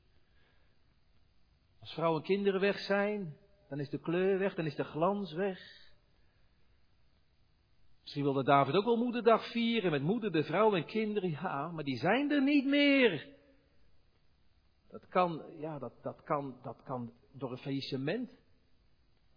Als 1.79 1.93
vrouwen 1.93 2.21
en 2.21 2.27
kinderen 2.27 2.59
weg 2.59 2.79
zijn, 2.79 3.37
dan 3.69 3.79
is 3.79 3.89
de 3.89 3.99
kleur 3.99 4.39
weg, 4.39 4.55
dan 4.55 4.65
is 4.65 4.75
de 4.75 4.83
glans 4.83 5.33
weg. 5.33 5.59
Misschien 8.01 8.23
wilde 8.23 8.43
David 8.43 8.75
ook 8.75 8.85
wel 8.85 8.97
moederdag 8.97 9.51
vieren 9.51 9.91
met 9.91 10.01
moeder, 10.01 10.31
de 10.31 10.43
vrouw 10.43 10.75
en 10.75 10.85
kinderen. 10.85 11.29
Ja, 11.29 11.71
maar 11.71 11.83
die 11.83 11.97
zijn 11.97 12.31
er 12.31 12.43
niet 12.43 12.65
meer. 12.65 13.27
Dat 14.89 15.07
kan, 15.07 15.41
ja, 15.57 15.79
dat, 15.79 15.93
dat 16.01 16.23
kan, 16.23 16.59
dat 16.63 16.81
kan 16.83 17.13
door 17.31 17.51
een 17.51 17.57
faillissement. 17.57 18.29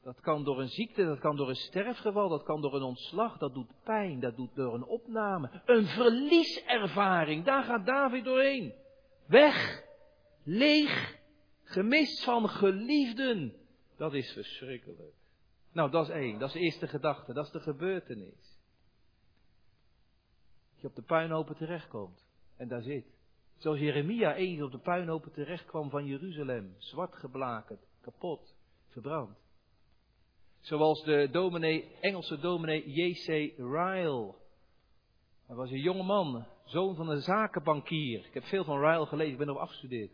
Dat 0.04 0.20
kan 0.20 0.44
door 0.44 0.60
een 0.60 0.68
ziekte, 0.68 1.04
dat 1.04 1.18
kan 1.18 1.36
door 1.36 1.48
een 1.48 1.54
sterfgeval, 1.54 2.28
dat 2.28 2.42
kan 2.42 2.60
door 2.60 2.74
een 2.74 2.82
ontslag, 2.82 3.38
dat 3.38 3.54
doet 3.54 3.82
pijn, 3.84 4.20
dat 4.20 4.36
doet 4.36 4.54
door 4.54 4.74
een 4.74 4.84
opname. 4.84 5.62
Een 5.64 5.86
verlieservaring, 5.86 7.44
daar 7.44 7.62
gaat 7.62 7.86
David 7.86 8.24
doorheen. 8.24 8.74
Weg, 9.26 9.82
leeg, 10.44 11.18
gemist 11.62 12.24
van 12.24 12.48
geliefden. 12.48 13.54
Dat 13.96 14.14
is 14.14 14.32
verschrikkelijk. 14.32 15.14
Nou, 15.72 15.90
dat 15.90 16.08
is 16.08 16.14
één, 16.14 16.38
dat 16.38 16.48
is 16.48 16.54
de 16.54 16.60
eerste 16.60 16.86
gedachte, 16.86 17.32
dat 17.32 17.44
is 17.44 17.52
de 17.52 17.60
gebeurtenis 17.60 18.54
je 20.84 20.90
op 20.90 20.96
de 20.96 21.02
puinhopen 21.02 21.56
terechtkomt 21.56 22.26
en 22.56 22.68
daar 22.68 22.82
zit. 22.82 23.06
Zoals 23.56 23.78
Jeremia 23.78 24.34
eens 24.34 24.62
op 24.62 24.72
de 24.72 24.78
puinhopen 24.78 25.32
terechtkwam 25.32 25.90
van 25.90 26.06
Jeruzalem, 26.06 26.74
zwart 26.78 27.14
geblakerd, 27.14 27.86
kapot, 28.00 28.54
verbrand. 28.88 29.43
Zoals 30.64 31.02
de 31.02 31.28
dominee, 31.30 31.84
Engelse 32.00 32.38
dominee 32.38 32.90
J.C. 32.90 33.26
Ryle. 33.56 34.34
Hij 35.46 35.56
was 35.56 35.70
een 35.70 35.80
jonge 35.80 36.02
man, 36.02 36.46
zoon 36.64 36.94
van 36.94 37.08
een 37.08 37.20
zakenbankier. 37.20 38.18
Ik 38.26 38.34
heb 38.34 38.44
veel 38.44 38.64
van 38.64 38.80
Ryle 38.80 39.06
gelezen, 39.06 39.32
ik 39.32 39.38
ben 39.38 39.48
erop 39.48 39.60
afgestudeerd. 39.60 40.10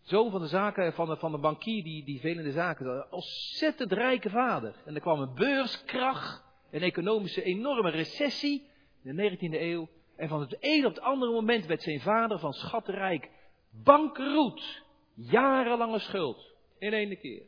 Zoon 0.00 0.30
van 0.30 0.40
de 0.40 0.46
zaken, 0.46 0.92
van 0.92 1.08
de, 1.08 1.16
van 1.16 1.32
de 1.32 1.38
bankier 1.38 1.82
die, 1.82 2.04
die 2.04 2.20
veel 2.20 2.38
in 2.38 2.44
de 2.44 2.52
zaken 2.52 2.86
Een 2.86 3.04
ontzettend 3.10 3.92
rijke 3.92 4.30
vader. 4.30 4.74
En 4.84 4.94
er 4.94 5.00
kwam 5.00 5.20
een 5.20 5.34
beurskracht, 5.34 6.44
een 6.70 6.82
economische 6.82 7.42
enorme 7.42 7.90
recessie 7.90 8.68
in 9.02 9.16
de 9.16 9.30
19e 9.30 9.60
eeuw. 9.60 9.88
En 10.16 10.28
van 10.28 10.40
het 10.40 10.56
een 10.60 10.86
op 10.86 10.94
het 10.94 11.04
andere 11.04 11.32
moment 11.32 11.66
werd 11.66 11.82
zijn 11.82 12.00
vader 12.00 12.38
van 12.38 12.52
schattenrijk 12.52 13.30
bankroet. 13.70 14.82
Jarenlange 15.14 15.98
schuld. 15.98 16.54
In 16.78 16.92
één 16.92 17.18
keer. 17.18 17.42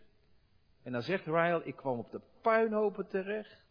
En 0.89 0.95
dan 0.95 1.03
zegt 1.03 1.27
Ryle, 1.27 1.65
ik 1.65 1.77
kwam 1.77 1.99
op 1.99 2.11
de 2.11 2.21
puinhopen 2.41 3.09
terecht. 3.09 3.65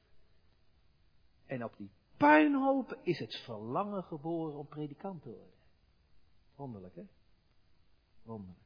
En 1.46 1.64
op 1.64 1.74
die 1.78 1.90
puinhopen 2.18 2.98
is 3.04 3.20
het 3.20 3.36
verlangen 3.36 4.04
geboren 4.04 4.58
om 4.58 4.68
predikant 4.68 5.22
te 5.22 5.30
worden. 5.30 5.54
Wonderlijk, 6.56 6.96
hè? 6.96 7.02
Wonderlijk. 8.24 8.60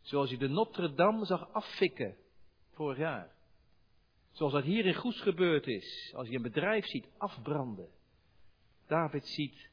Zoals 0.00 0.30
je 0.30 0.38
de 0.38 0.48
Notre 0.48 0.94
Dame 0.94 1.24
zag 1.24 1.52
affikken 1.52 2.16
vorig 2.72 2.98
jaar. 2.98 3.34
Zoals 4.30 4.52
dat 4.52 4.64
hier 4.64 4.86
in 4.86 4.94
Goes 4.94 5.20
gebeurd 5.20 5.66
is. 5.66 6.12
Als 6.16 6.28
je 6.28 6.36
een 6.36 6.42
bedrijf 6.42 6.86
ziet 6.86 7.08
afbranden. 7.16 7.88
David 8.86 9.26
ziet 9.26 9.70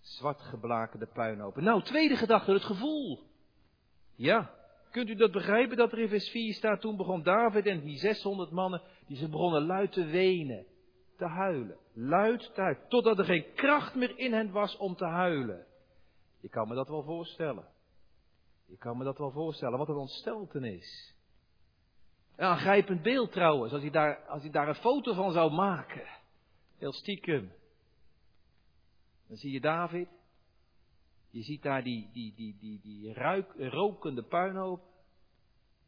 zwart 0.00 0.40
geblakerde 0.40 1.06
puinhopen. 1.06 1.64
Nou, 1.64 1.82
tweede 1.82 2.16
gedachte, 2.16 2.52
het 2.52 2.64
gevoel. 2.64 3.22
Ja, 4.14 4.59
kunt 4.90 5.08
u 5.08 5.14
dat 5.14 5.32
begrijpen 5.32 5.76
dat 5.76 5.92
er 5.92 5.98
in 5.98 6.08
vers 6.08 6.28
4 6.28 6.54
staat, 6.54 6.80
toen 6.80 6.96
begon 6.96 7.22
David 7.22 7.66
en 7.66 7.80
die 7.80 7.98
600 7.98 8.50
mannen, 8.50 8.82
die 9.06 9.16
ze 9.16 9.28
begonnen 9.28 9.66
luid 9.66 9.92
te 9.92 10.04
wenen, 10.04 10.66
te 11.16 11.24
huilen. 11.24 11.76
Luid 11.92 12.54
te 12.54 12.76
totdat 12.88 13.18
er 13.18 13.24
geen 13.24 13.44
kracht 13.54 13.94
meer 13.94 14.18
in 14.18 14.32
hen 14.32 14.50
was 14.50 14.76
om 14.76 14.96
te 14.96 15.04
huilen. 15.04 15.66
Je 16.40 16.48
kan 16.48 16.68
me 16.68 16.74
dat 16.74 16.88
wel 16.88 17.02
voorstellen. 17.02 17.64
Je 18.66 18.76
kan 18.76 18.96
me 18.96 19.04
dat 19.04 19.18
wel 19.18 19.30
voorstellen, 19.30 19.78
wat 19.78 19.88
een 19.88 19.96
ontsteltenis. 19.96 21.14
Een 22.36 22.46
aangrijpend 22.46 23.02
beeld 23.02 23.32
trouwens, 23.32 23.72
als 23.72 23.82
hij 23.82 23.90
daar, 23.90 24.16
als 24.16 24.42
hij 24.42 24.50
daar 24.50 24.68
een 24.68 24.74
foto 24.74 25.12
van 25.14 25.32
zou 25.32 25.52
maken. 25.52 26.06
Heel 26.78 26.92
stiekem. 26.92 27.52
Dan 29.26 29.36
zie 29.36 29.52
je 29.52 29.60
David. 29.60 30.08
Je 31.30 31.42
ziet 31.42 31.62
daar 31.62 31.82
die, 31.82 32.10
die, 32.12 32.34
die, 32.36 32.56
die, 32.60 32.80
die 32.82 33.12
ruik, 33.12 33.54
rokende 33.58 34.22
puinhoop. 34.22 34.80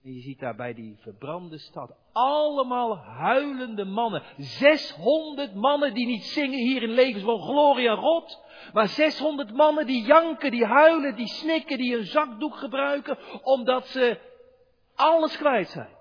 En 0.04 0.14
je 0.14 0.20
ziet 0.20 0.38
daar 0.38 0.56
bij 0.56 0.74
die 0.74 0.96
verbrande 1.00 1.58
stad 1.58 1.96
allemaal 2.12 2.96
huilende 2.96 3.84
mannen. 3.84 4.22
600 4.36 5.54
mannen 5.54 5.94
die 5.94 6.06
niet 6.06 6.24
zingen 6.24 6.58
hier 6.58 6.82
in 6.82 6.90
levens 6.90 7.24
van 7.24 7.40
gloria 7.40 7.96
God. 7.96 8.44
Maar 8.72 8.88
600 8.88 9.52
mannen 9.52 9.86
die 9.86 10.04
janken, 10.04 10.50
die 10.50 10.64
huilen, 10.64 11.16
die 11.16 11.28
snikken, 11.28 11.78
die 11.78 11.96
een 11.96 12.06
zakdoek 12.06 12.56
gebruiken. 12.56 13.18
Omdat 13.42 13.86
ze 13.86 14.20
alles 14.94 15.36
kwijt 15.36 15.68
zijn. 15.68 16.00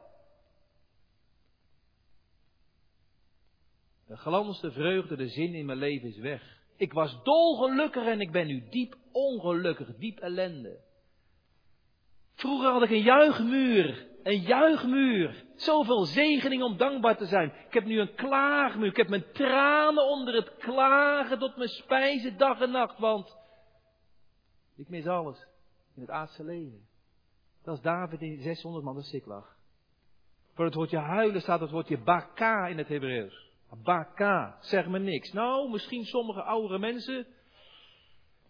De 4.08 4.18
glans, 4.18 4.62
de 4.62 4.72
vreugde, 4.72 5.16
de 5.16 5.28
zin 5.28 5.54
in 5.54 5.66
mijn 5.66 5.78
leven 5.78 6.08
is 6.08 6.18
weg. 6.18 6.61
Ik 6.82 6.94
was 6.94 7.24
dolgelukkig 7.24 8.06
en 8.06 8.22
ik 8.22 8.32
ben 8.32 8.48
nu 8.48 8.70
diep 8.70 8.96
ongelukkig, 9.12 9.96
diep 9.96 10.20
ellende. 10.20 10.80
Vroeger 12.34 12.72
had 12.72 12.82
ik 12.82 12.90
een 12.90 13.02
juichmuur, 13.02 14.08
een 14.24 14.40
juichmuur. 14.42 15.46
Zoveel 15.56 16.06
zegening 16.06 16.64
om 16.64 16.78
dankbaar 16.78 17.18
te 17.18 17.26
zijn. 17.26 17.54
Ik 17.68 17.74
heb 17.74 17.86
nu 17.86 18.00
een 18.00 18.16
klaagmuur. 18.16 18.88
Ik 18.88 18.96
heb 18.98 19.10
mijn 19.10 19.32
tranen 19.34 20.10
onder 20.10 20.34
het 20.34 20.58
klagen 20.58 21.40
tot 21.40 21.56
mijn 21.56 21.70
spijzen 21.70 22.38
dag 22.38 22.62
en 22.62 22.72
nacht, 22.72 23.00
want 23.00 23.38
ik 24.76 24.90
mis 24.90 25.08
alles 25.08 25.48
in 25.96 26.02
het 26.02 26.12
aardse 26.12 26.44
leven. 26.44 26.88
Dat 27.64 27.76
is 27.76 27.82
David 27.82 28.22
in 28.22 28.42
600 28.42 28.84
man 28.86 28.96
de 28.96 29.04
Siklag. 29.04 29.58
Voor 30.54 30.66
het 30.66 30.74
woordje 30.74 30.98
huilen 30.98 31.42
staat 31.42 31.60
het 31.60 31.72
woordje 31.72 31.98
baka 31.98 32.68
in 32.68 32.78
het 32.78 32.88
Hebreeuws. 32.88 33.51
Baka, 33.78 34.58
zeg 34.62 34.88
me 34.88 35.00
niks. 35.00 35.32
Nou, 35.32 35.70
misschien 35.70 36.06
sommige 36.06 36.42
oudere 36.42 36.80
mensen. 36.80 37.28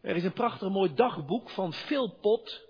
Er 0.01 0.15
is 0.15 0.23
een 0.23 0.33
prachtig 0.33 0.69
mooi 0.69 0.93
dagboek 0.93 1.49
van 1.49 1.73
Philpot. 1.73 2.69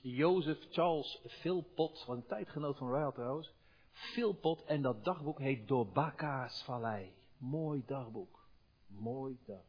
Jozef 0.00 0.58
Charles 0.70 1.20
Philpot, 1.26 2.04
een 2.08 2.26
tijdgenoot 2.26 2.76
van 2.76 2.94
Ryle 2.94 3.12
trouwens. 3.12 3.52
Philpot 3.92 4.64
en 4.64 4.82
dat 4.82 5.04
dagboek 5.04 5.38
heet 5.38 5.68
Door 5.68 5.86
Baka's 5.86 6.62
Vallei. 6.62 7.12
Mooi 7.38 7.82
dagboek. 7.86 8.48
Mooi 8.86 9.38
dagboek. 9.46 9.66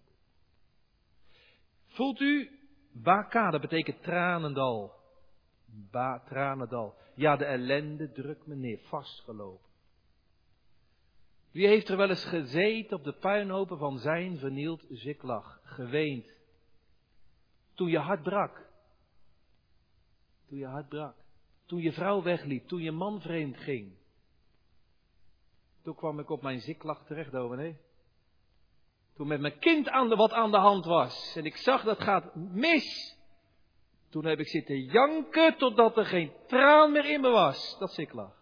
Voelt 1.87 2.19
u? 2.19 2.59
Baka, 2.91 3.51
dat 3.51 3.61
betekent 3.61 4.03
tranendal. 4.03 4.93
Ba, 5.91 6.19
tranendal. 6.19 6.95
Ja, 7.15 7.35
de 7.35 7.45
ellende 7.45 8.11
drukt 8.11 8.47
me 8.47 8.55
neer, 8.55 8.79
vastgelopen. 8.79 9.68
Wie 11.51 11.67
heeft 11.67 11.89
er 11.89 11.97
wel 11.97 12.09
eens 12.09 12.25
gezeten 12.25 12.97
op 12.97 13.03
de 13.03 13.13
puinhopen 13.13 13.77
van 13.77 13.99
zijn 13.99 14.37
vernield 14.37 14.85
Ziklag, 14.89 15.59
geweend? 15.63 16.37
Toen 17.73 17.89
je 17.89 17.99
hart 17.99 18.23
brak. 18.23 18.65
Toen 20.47 20.57
je 20.57 20.65
hart 20.65 20.89
brak. 20.89 21.15
Toen 21.65 21.81
je 21.81 21.91
vrouw 21.91 22.21
wegliep, 22.21 22.67
toen 22.67 22.81
je 22.81 22.91
man 22.91 23.21
vreemd 23.21 23.57
ging. 23.57 23.97
Toen 25.83 25.95
kwam 25.95 26.19
ik 26.19 26.29
op 26.29 26.41
mijn 26.41 26.59
Ziklag 26.59 27.05
terecht, 27.05 27.31
dominee. 27.31 27.77
Toen 29.15 29.27
met 29.27 29.39
mijn 29.39 29.59
kind 29.59 29.89
aan 29.89 30.09
de, 30.09 30.15
wat 30.15 30.31
aan 30.31 30.51
de 30.51 30.57
hand 30.57 30.85
was. 30.85 31.35
En 31.35 31.45
ik 31.45 31.55
zag 31.55 31.83
dat 31.83 32.01
gaat 32.01 32.35
mis. 32.35 33.17
Toen 34.09 34.25
heb 34.25 34.39
ik 34.39 34.47
zitten 34.47 34.83
janken 34.83 35.57
totdat 35.57 35.97
er 35.97 36.05
geen 36.05 36.31
traan 36.47 36.91
meer 36.91 37.05
in 37.05 37.21
me 37.21 37.29
was. 37.29 37.77
Dat 37.79 37.93
Ziklag. 37.93 38.38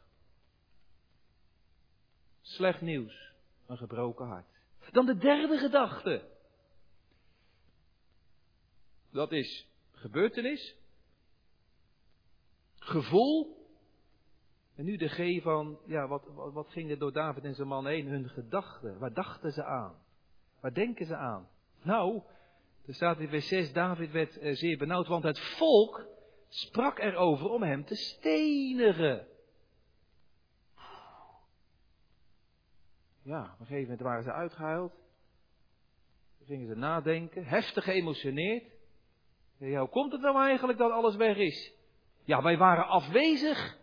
Slecht 2.48 2.82
nieuws. 2.82 3.34
Een 3.66 3.78
gebroken 3.78 4.26
hart. 4.26 4.46
Dan 4.92 5.06
de 5.06 5.18
derde 5.18 5.58
gedachte. 5.58 6.24
Dat 9.12 9.32
is 9.32 9.68
gebeurtenis. 9.92 10.76
Gevoel. 12.76 13.66
En 14.76 14.86
nu 14.86 14.98
de 14.98 15.08
G 15.08 15.42
van, 15.44 15.80
ja, 15.86 16.08
wat, 16.08 16.24
wat, 16.34 16.70
ging 16.70 16.90
er 16.90 17.00
door 17.00 17.14
David 17.14 17.44
en 17.44 17.56
zijn 17.56 17.68
man 17.68 17.88
heen? 17.88 18.08
Hun 18.08 18.30
gedachten. 18.30 19.00
Waar 19.00 19.14
dachten 19.14 19.52
ze 19.52 19.64
aan? 19.64 19.96
Waar 20.60 20.74
denken 20.74 21.06
ze 21.06 21.16
aan? 21.16 21.50
Nou, 21.82 22.22
er 22.86 22.94
staat 22.94 23.20
in 23.20 23.30
vers 23.30 23.48
6, 23.48 23.74
David 23.74 24.12
werd 24.12 24.38
eh, 24.38 24.56
zeer 24.56 24.78
benauwd, 24.78 25.08
want 25.08 25.24
het 25.24 25.40
volk 25.40 26.06
sprak 26.50 27.00
erover 27.00 27.50
om 27.50 27.64
hem 27.64 27.86
te 27.86 27.96
stenigen. 27.96 29.28
Ja, 33.28 33.42
op 33.42 33.60
een 33.60 33.66
gegeven 33.66 33.82
moment 33.82 34.02
waren 34.02 34.24
ze 34.24 34.32
uitgehuild. 34.32 34.92
Toen 36.38 36.48
gingen 36.48 36.68
ze 36.68 36.76
nadenken, 36.76 37.46
heftig 37.46 37.84
geëmotioneerd. 37.84 38.64
Ja, 39.58 39.80
hoe 39.80 39.90
komt 39.90 40.12
het 40.12 40.22
nou 40.22 40.42
eigenlijk 40.42 40.78
dat 40.78 40.92
alles 40.92 41.16
weg 41.16 41.38
is? 41.38 41.74
Ja, 42.24 42.42
wij 42.42 42.58
waren 42.58 42.88
afwezig. 42.88 43.78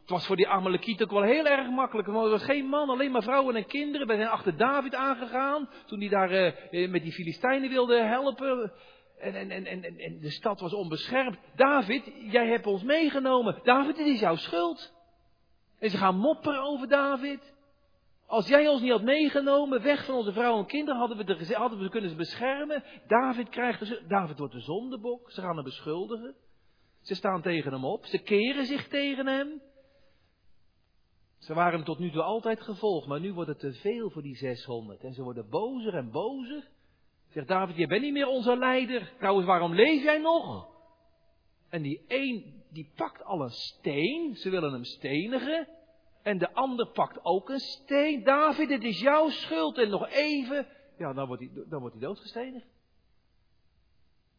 Het 0.00 0.10
was 0.10 0.26
voor 0.26 0.36
die 0.36 0.48
Amalekieten 0.48 1.06
ook 1.06 1.12
wel 1.12 1.22
heel 1.22 1.46
erg 1.46 1.70
makkelijk. 1.70 2.08
Er 2.08 2.14
was 2.14 2.44
geen 2.44 2.66
man, 2.66 2.88
alleen 2.88 3.10
maar 3.10 3.22
vrouwen 3.22 3.56
en 3.56 3.66
kinderen. 3.66 4.06
We 4.06 4.14
zijn 4.14 4.28
achter 4.28 4.56
David 4.56 4.94
aangegaan. 4.94 5.68
Toen 5.86 6.00
hij 6.00 6.08
daar 6.08 6.32
uh, 6.70 6.90
met 6.90 7.02
die 7.02 7.12
Filistijnen 7.12 7.70
wilde 7.70 8.02
helpen. 8.02 8.72
En, 9.18 9.34
en, 9.34 9.50
en, 9.50 9.66
en, 9.66 9.98
en 9.98 10.20
de 10.20 10.30
stad 10.30 10.60
was 10.60 10.74
onbeschermd. 10.74 11.38
David, 11.54 12.12
jij 12.30 12.48
hebt 12.48 12.66
ons 12.66 12.82
meegenomen. 12.82 13.60
David, 13.62 13.98
het 13.98 14.06
is 14.06 14.20
jouw 14.20 14.36
schuld. 14.36 14.94
En 15.78 15.90
ze 15.90 15.96
gaan 15.96 16.16
mopperen 16.16 16.62
over 16.62 16.88
David. 16.88 17.58
Als 18.30 18.48
jij 18.48 18.68
ons 18.68 18.80
niet 18.80 18.90
had 18.90 19.02
meegenomen, 19.02 19.82
weg 19.82 20.04
van 20.04 20.14
onze 20.14 20.32
vrouwen 20.32 20.60
en 20.60 20.66
kinderen, 20.66 20.98
hadden 21.00 21.16
we, 21.16 21.24
de, 21.24 21.54
hadden 21.54 21.78
we 21.78 21.88
kunnen 21.88 22.16
beschermen. 22.16 22.84
David 23.06 23.48
krijgt 23.48 24.08
David 24.08 24.38
wordt 24.38 24.54
de 24.54 24.60
zondebok. 24.60 25.30
Ze 25.30 25.40
gaan 25.40 25.54
hem 25.54 25.64
beschuldigen. 25.64 26.34
Ze 27.00 27.14
staan 27.14 27.42
tegen 27.42 27.72
hem 27.72 27.84
op. 27.84 28.06
Ze 28.06 28.18
keren 28.18 28.66
zich 28.66 28.88
tegen 28.88 29.26
hem. 29.26 29.62
Ze 31.38 31.54
waren 31.54 31.72
hem 31.72 31.84
tot 31.84 31.98
nu 31.98 32.10
toe 32.10 32.22
altijd 32.22 32.60
gevolgd, 32.60 33.06
maar 33.06 33.20
nu 33.20 33.32
wordt 33.32 33.48
het 33.48 33.58
te 33.58 33.72
veel 33.72 34.10
voor 34.10 34.22
die 34.22 34.36
600. 34.36 35.04
En 35.04 35.12
ze 35.12 35.22
worden 35.22 35.48
bozer 35.48 35.94
en 35.94 36.10
bozer. 36.10 36.68
Zegt 37.28 37.48
David, 37.48 37.76
je 37.76 37.86
bent 37.86 38.02
niet 38.02 38.12
meer 38.12 38.26
onze 38.26 38.56
leider. 38.56 39.12
Trouwens, 39.18 39.46
waarom 39.46 39.74
leef 39.74 40.02
jij 40.02 40.18
nog? 40.18 40.68
En 41.68 41.82
die 41.82 42.04
een, 42.08 42.62
die 42.70 42.90
pakt 42.96 43.24
al 43.24 43.40
een 43.40 43.50
steen. 43.50 44.36
Ze 44.36 44.50
willen 44.50 44.72
hem 44.72 44.84
stenigen. 44.84 45.68
En 46.22 46.38
de 46.38 46.54
ander 46.54 46.86
pakt 46.86 47.24
ook 47.24 47.48
een 47.48 47.58
steen. 47.58 48.24
David, 48.24 48.70
het 48.70 48.84
is 48.84 49.00
jouw 49.00 49.28
schuld. 49.28 49.78
En 49.78 49.88
nog 49.88 50.08
even, 50.08 50.66
ja, 50.98 51.12
dan 51.12 51.26
wordt 51.26 51.42
hij, 51.42 51.64
dan 51.68 51.80
wordt 51.80 51.94
hij 51.94 52.06
doodgestenigd. 52.06 52.66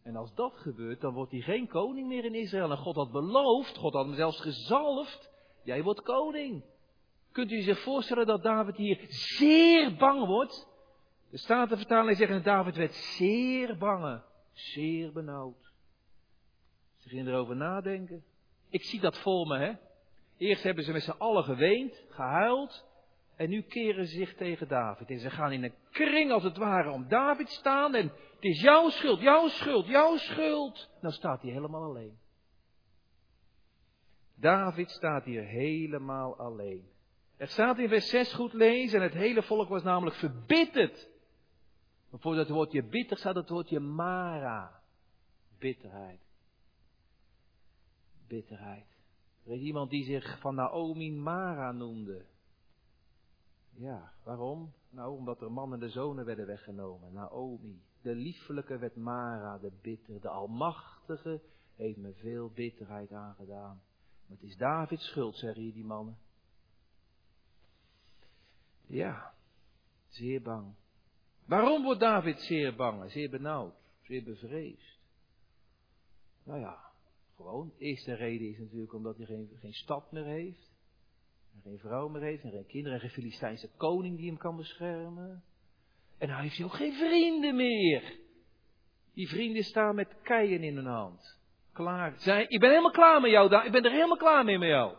En 0.03 0.15
als 0.15 0.33
dat 0.33 0.53
gebeurt, 0.55 1.01
dan 1.01 1.13
wordt 1.13 1.31
hij 1.31 1.41
geen 1.41 1.67
koning 1.67 2.07
meer 2.07 2.25
in 2.25 2.35
Israël. 2.35 2.71
En 2.71 2.77
God 2.77 2.95
had 2.95 3.11
beloofd, 3.11 3.77
God 3.77 3.93
had 3.93 4.05
hem 4.05 4.15
zelfs 4.15 4.39
gezalfd. 4.39 5.29
Jij 5.63 5.83
wordt 5.83 6.01
koning. 6.01 6.63
Kunt 7.31 7.51
u 7.51 7.61
zich 7.61 7.79
voorstellen 7.79 8.25
dat 8.25 8.43
David 8.43 8.75
hier 8.75 9.05
zeer 9.07 9.95
bang 9.95 10.25
wordt? 10.25 10.67
De 11.29 11.37
Statenvertaling 11.37 12.17
zegt 12.17 12.31
dat 12.31 12.43
David 12.43 12.75
werd 12.75 12.93
zeer 12.95 13.77
bang, 13.77 14.21
zeer 14.53 15.11
benauwd. 15.11 15.73
Ze 16.97 17.09
gingen 17.09 17.27
erover 17.27 17.55
nadenken. 17.55 18.23
Ik 18.69 18.83
zie 18.83 18.99
dat 18.99 19.17
voor 19.17 19.47
me, 19.47 19.57
hè. 19.57 19.73
Eerst 20.41 20.63
hebben 20.63 20.83
ze 20.83 20.91
met 20.91 21.03
z'n 21.03 21.17
allen 21.17 21.43
geweend, 21.43 22.03
gehuild. 22.09 22.85
En 23.35 23.49
nu 23.49 23.61
keren 23.61 24.05
ze 24.05 24.15
zich 24.15 24.35
tegen 24.35 24.67
David. 24.67 25.09
En 25.09 25.19
ze 25.19 25.29
gaan 25.29 25.51
in 25.51 25.63
een 25.63 25.73
kring 25.91 26.31
als 26.31 26.43
het 26.43 26.57
ware 26.57 26.89
om 26.89 27.07
David 27.07 27.49
staan. 27.49 27.95
En 27.95 28.07
het 28.07 28.43
is 28.43 28.61
jouw 28.61 28.89
schuld, 28.89 29.19
jouw 29.19 29.47
schuld, 29.47 29.87
jouw 29.87 30.17
schuld. 30.17 30.89
Dan 31.01 31.11
staat 31.11 31.41
hij 31.41 31.51
helemaal 31.51 31.83
alleen. 31.83 32.17
David 34.35 34.89
staat 34.89 35.23
hier 35.23 35.43
helemaal 35.43 36.37
alleen. 36.37 36.89
Er 37.37 37.47
staat 37.47 37.79
in 37.79 37.89
vers 37.89 38.09
6 38.09 38.33
goed 38.33 38.53
lezen. 38.53 38.99
En 38.99 39.03
het 39.03 39.13
hele 39.13 39.43
volk 39.43 39.69
was 39.69 39.83
namelijk 39.83 40.15
verbitterd. 40.15 41.09
Maar 42.09 42.19
voor 42.19 42.35
dat 42.35 42.49
woordje 42.49 42.83
bitter 42.83 43.17
staat 43.17 43.35
het 43.35 43.49
woordje 43.49 43.79
Mara. 43.79 44.81
Bitterheid. 45.59 46.21
Bitterheid. 48.27 49.00
Er 49.45 49.53
is 49.53 49.61
iemand 49.61 49.89
die 49.89 50.03
zich 50.03 50.39
van 50.39 50.55
Naomi 50.55 51.11
Mara 51.11 51.71
noemde. 51.71 52.25
Ja, 53.73 54.13
waarom? 54.23 54.73
Nou, 54.89 55.17
omdat 55.17 55.41
er 55.41 55.51
mannen 55.51 55.79
en 55.79 55.85
de 55.85 55.91
zonen 55.91 56.25
werden 56.25 56.45
weggenomen. 56.45 57.13
Naomi. 57.13 57.81
De 58.01 58.15
liefelijke 58.15 58.77
werd 58.77 58.95
Mara, 58.95 59.57
de 59.57 59.71
bitter. 59.81 60.21
De 60.21 60.29
almachtige 60.29 61.41
heeft 61.75 61.97
me 61.97 62.13
veel 62.13 62.49
bitterheid 62.49 63.11
aangedaan. 63.11 63.81
Maar 64.25 64.37
het 64.37 64.49
is 64.49 64.57
Davids 64.57 65.05
schuld, 65.05 65.37
zeggen 65.37 65.61
hier 65.61 65.73
die 65.73 65.83
mannen. 65.83 66.17
Ja, 68.85 69.33
zeer 70.07 70.41
bang. 70.41 70.73
Waarom 71.45 71.83
wordt 71.83 71.99
David 71.99 72.39
zeer 72.39 72.75
bang, 72.75 73.11
zeer 73.11 73.29
benauwd, 73.29 73.73
zeer 74.01 74.23
bevreesd? 74.23 74.99
Nou 76.43 76.59
ja, 76.59 76.90
gewoon. 77.41 77.71
De 77.77 77.85
eerste 77.85 78.13
reden 78.13 78.47
is 78.47 78.57
natuurlijk 78.57 78.93
omdat 78.93 79.17
hij 79.17 79.25
geen, 79.25 79.49
geen 79.59 79.73
stad 79.73 80.11
meer 80.11 80.25
heeft. 80.25 80.71
En 81.53 81.61
geen 81.61 81.79
vrouw 81.79 82.07
meer 82.07 82.21
heeft. 82.21 82.43
En 82.43 82.51
geen 82.51 82.65
kinderen. 82.65 82.93
En 82.93 82.99
geen 82.99 83.09
Filistijnse 83.09 83.69
koning 83.77 84.17
die 84.17 84.27
hem 84.27 84.37
kan 84.37 84.55
beschermen. 84.55 85.43
En 86.17 86.29
hij 86.29 86.41
heeft 86.41 86.57
hij 86.57 86.65
ook 86.65 86.73
geen 86.73 86.93
vrienden 86.93 87.55
meer. 87.55 88.19
Die 89.13 89.29
vrienden 89.29 89.63
staan 89.63 89.95
met 89.95 90.21
keien 90.21 90.63
in 90.63 90.75
hun 90.75 90.85
hand. 90.85 91.39
Klaar. 91.73 92.13
Zij, 92.17 92.45
ik 92.47 92.59
ben 92.59 92.69
helemaal 92.69 92.91
klaar 92.91 93.21
met 93.21 93.31
jou. 93.31 93.65
Ik 93.65 93.71
ben 93.71 93.83
er 93.83 93.91
helemaal 93.91 94.17
klaar 94.17 94.45
mee 94.45 94.57
met 94.57 94.69
jou. 94.69 94.95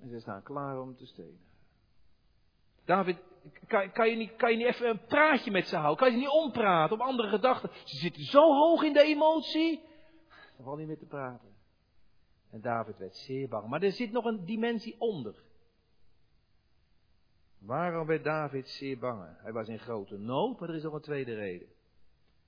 En 0.00 0.08
ze 0.08 0.20
staan 0.20 0.42
klaar 0.42 0.80
om 0.80 0.96
te 0.96 1.06
stenen. 1.06 1.48
David, 2.84 3.16
kan, 3.66 3.92
kan, 3.92 4.10
je 4.10 4.16
niet, 4.16 4.36
kan 4.36 4.50
je 4.50 4.56
niet 4.56 4.66
even 4.66 4.88
een 4.88 5.04
praatje 5.06 5.50
met 5.50 5.68
ze 5.68 5.76
houden? 5.76 5.96
Kan 5.96 6.08
je 6.08 6.14
ze 6.14 6.20
niet 6.20 6.42
ompraten 6.42 6.96
op 6.96 7.02
andere 7.02 7.28
gedachten? 7.28 7.70
Ze 7.84 7.96
zitten 7.96 8.22
zo 8.22 8.40
hoog 8.40 8.82
in 8.82 8.92
de 8.92 9.02
emotie. 9.02 9.88
Er 10.60 10.66
valt 10.66 10.78
niet 10.78 10.86
meer 10.86 10.98
te 10.98 11.06
praten. 11.06 11.54
En 12.50 12.60
David 12.60 12.98
werd 12.98 13.16
zeer 13.16 13.48
bang. 13.48 13.68
Maar 13.68 13.82
er 13.82 13.92
zit 13.92 14.12
nog 14.12 14.24
een 14.24 14.44
dimensie 14.44 15.00
onder. 15.00 15.34
Waarom 17.58 18.06
werd 18.06 18.24
David 18.24 18.68
zeer 18.68 18.98
bang? 18.98 19.36
Hij 19.38 19.52
was 19.52 19.68
in 19.68 19.78
grote 19.78 20.18
nood, 20.18 20.60
maar 20.60 20.68
er 20.68 20.74
is 20.74 20.82
nog 20.82 20.92
een 20.92 21.00
tweede 21.00 21.34
reden. 21.34 21.68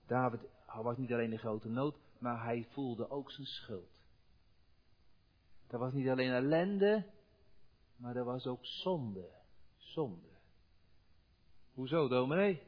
David 0.06 0.40
was 0.82 0.96
niet 0.96 1.12
alleen 1.12 1.32
in 1.32 1.38
grote 1.38 1.68
nood, 1.68 1.96
maar 2.18 2.44
hij 2.44 2.66
voelde 2.70 3.10
ook 3.10 3.30
zijn 3.30 3.46
schuld. 3.46 4.02
Er 5.66 5.78
was 5.78 5.92
niet 5.92 6.08
alleen 6.08 6.32
ellende, 6.32 7.06
maar 7.96 8.16
er 8.16 8.24
was 8.24 8.46
ook 8.46 8.64
zonde. 8.66 9.28
Zonde. 9.76 10.28
Hoezo, 11.74 12.08
dominee? 12.08 12.62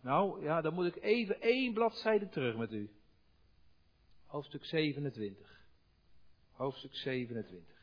Nou, 0.00 0.42
ja, 0.42 0.60
dan 0.60 0.74
moet 0.74 0.86
ik 0.86 1.02
even 1.02 1.40
één 1.40 1.72
bladzijde 1.72 2.28
terug 2.28 2.56
met 2.56 2.72
u. 2.72 2.90
Hoofdstuk 4.34 4.64
27. 4.64 5.60
Hoofdstuk 6.52 6.94
27. 6.94 7.74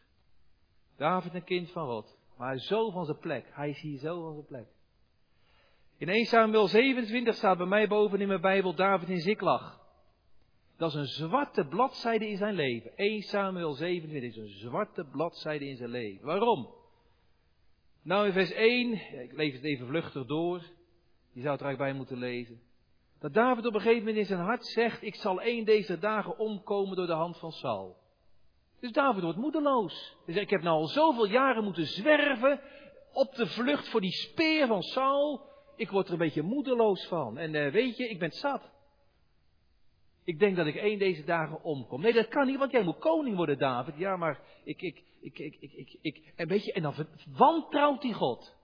David 0.97 1.33
een 1.33 1.43
kind 1.43 1.71
van 1.71 1.87
God. 1.87 2.17
Maar 2.37 2.47
hij 2.47 2.55
is 2.55 2.67
zo 2.67 2.89
van 2.89 3.05
zijn 3.05 3.19
plek. 3.19 3.45
Hij 3.51 3.69
is 3.69 3.79
hier 3.79 3.99
zo 3.99 4.21
van 4.21 4.33
zijn 4.33 4.45
plek. 4.45 4.67
In 5.97 6.09
1 6.09 6.25
Samuel 6.25 6.67
27 6.67 7.35
staat 7.35 7.57
bij 7.57 7.65
mij 7.65 7.87
boven 7.87 8.21
in 8.21 8.27
mijn 8.27 8.41
Bijbel 8.41 8.75
David 8.75 9.09
in 9.09 9.19
Ziklag. 9.19 9.81
Dat 10.77 10.89
is 10.89 10.95
een 10.95 11.27
zwarte 11.27 11.65
bladzijde 11.65 12.29
in 12.29 12.37
zijn 12.37 12.55
leven. 12.55 12.97
1 12.97 13.21
Samuel 13.21 13.73
27 13.73 14.29
is 14.29 14.37
een 14.37 14.59
zwarte 14.59 15.03
bladzijde 15.03 15.67
in 15.67 15.77
zijn 15.77 15.89
leven. 15.89 16.25
Waarom? 16.25 16.73
Nou, 18.01 18.25
in 18.25 18.33
vers 18.33 18.51
1, 18.51 18.93
ik 19.23 19.33
lees 19.33 19.53
het 19.53 19.63
even 19.63 19.87
vluchtig 19.87 20.25
door. 20.25 20.57
Je 21.31 21.41
zou 21.41 21.51
het 21.51 21.61
er 21.61 21.67
eigenlijk 21.67 21.77
bij 21.77 21.93
moeten 21.93 22.17
lezen. 22.17 22.61
Dat 23.21 23.33
David 23.33 23.65
op 23.65 23.73
een 23.73 23.81
gegeven 23.81 23.99
moment 23.99 24.17
in 24.17 24.25
zijn 24.25 24.39
hart 24.39 24.65
zegt, 24.65 25.03
ik 25.03 25.15
zal 25.15 25.41
één 25.41 25.65
deze 25.65 25.99
dagen 25.99 26.37
omkomen 26.37 26.95
door 26.95 27.05
de 27.05 27.13
hand 27.13 27.37
van 27.37 27.51
Saul. 27.51 27.95
Dus 28.79 28.91
David 28.91 29.23
wordt 29.23 29.37
moedeloos. 29.37 30.17
Hij 30.25 30.33
zegt, 30.33 30.45
ik 30.45 30.51
heb 30.51 30.61
nou 30.61 30.77
al 30.77 30.87
zoveel 30.87 31.25
jaren 31.25 31.63
moeten 31.63 31.85
zwerven 31.85 32.61
op 33.13 33.35
de 33.35 33.47
vlucht 33.47 33.89
voor 33.89 34.01
die 34.01 34.11
speer 34.11 34.67
van 34.67 34.81
Saul. 34.81 35.41
Ik 35.75 35.89
word 35.89 36.07
er 36.07 36.13
een 36.13 36.19
beetje 36.19 36.41
moedeloos 36.41 37.07
van. 37.07 37.37
En 37.37 37.53
uh, 37.53 37.71
weet 37.71 37.97
je, 37.97 38.09
ik 38.09 38.19
ben 38.19 38.31
zat. 38.31 38.69
Ik 40.23 40.39
denk 40.39 40.55
dat 40.55 40.65
ik 40.65 40.75
één 40.75 40.99
deze 40.99 41.23
dagen 41.23 41.63
omkom. 41.63 42.01
Nee, 42.01 42.13
dat 42.13 42.27
kan 42.27 42.47
niet, 42.47 42.57
want 42.57 42.71
jij 42.71 42.83
moet 42.83 42.99
koning 42.99 43.35
worden, 43.35 43.57
David. 43.57 43.97
Ja, 43.97 44.17
maar 44.17 44.39
ik, 44.63 44.81
ik, 44.81 45.03
ik, 45.21 45.39
ik, 45.39 45.57
ik, 45.59 45.71
ik, 45.73 45.97
ik. 46.01 46.33
En 46.35 46.47
weet 46.47 46.65
je, 46.65 46.73
en 46.73 46.81
dan 46.81 46.93
wantrouwt 47.37 48.03
hij 48.03 48.13
God. 48.13 48.55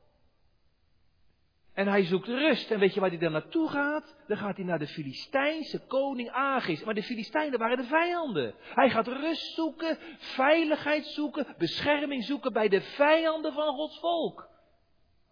En 1.78 1.88
hij 1.88 2.04
zoekt 2.04 2.28
rust. 2.28 2.72
En 2.72 2.80
weet 2.80 2.94
je 2.94 3.00
waar 3.00 3.10
hij 3.10 3.18
dan 3.18 3.32
naartoe 3.32 3.70
gaat? 3.70 4.16
Dan 4.28 4.38
gaat 4.38 4.56
hij 4.56 4.66
naar 4.66 4.80
de 4.80 4.88
Filistijnse 4.88 5.80
koning 5.88 6.30
Agis. 6.30 6.84
Maar 6.84 6.94
de 6.94 7.04
Filistijnen 7.04 7.60
waren 7.60 7.78
de 7.78 7.84
vijanden. 7.84 8.54
Hij 8.60 8.90
gaat 8.90 9.08
rust 9.08 9.54
zoeken, 9.54 9.98
veiligheid 10.18 11.06
zoeken, 11.06 11.48
bescherming 11.58 12.24
zoeken 12.24 12.54
bij 12.54 12.68
de 12.68 12.82
vijanden 12.82 13.54
van 13.54 13.76
Gods 13.76 14.00
volk. 14.00 14.50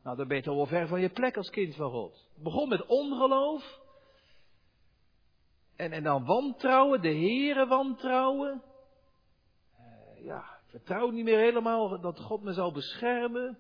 Nou, 0.03 0.17
dan 0.17 0.27
ben 0.27 0.37
je 0.37 0.43
toch 0.43 0.55
wel 0.55 0.65
ver 0.65 0.87
van 0.87 1.01
je 1.01 1.09
plek 1.09 1.37
als 1.37 1.49
kind 1.49 1.75
van 1.75 1.91
God. 1.91 2.27
Het 2.33 2.43
begon 2.43 2.69
met 2.69 2.85
ongeloof. 2.85 3.79
En, 5.75 5.91
en 5.91 6.03
dan 6.03 6.25
wantrouwen, 6.25 7.01
de 7.01 7.09
heren 7.09 7.67
wantrouwen. 7.67 8.61
Uh, 9.79 10.25
ja, 10.25 10.39
ik 10.39 10.69
vertrouw 10.69 11.09
niet 11.09 11.23
meer 11.23 11.39
helemaal 11.39 12.01
dat 12.01 12.19
God 12.19 12.41
me 12.41 12.53
zal 12.53 12.71
beschermen. 12.71 13.57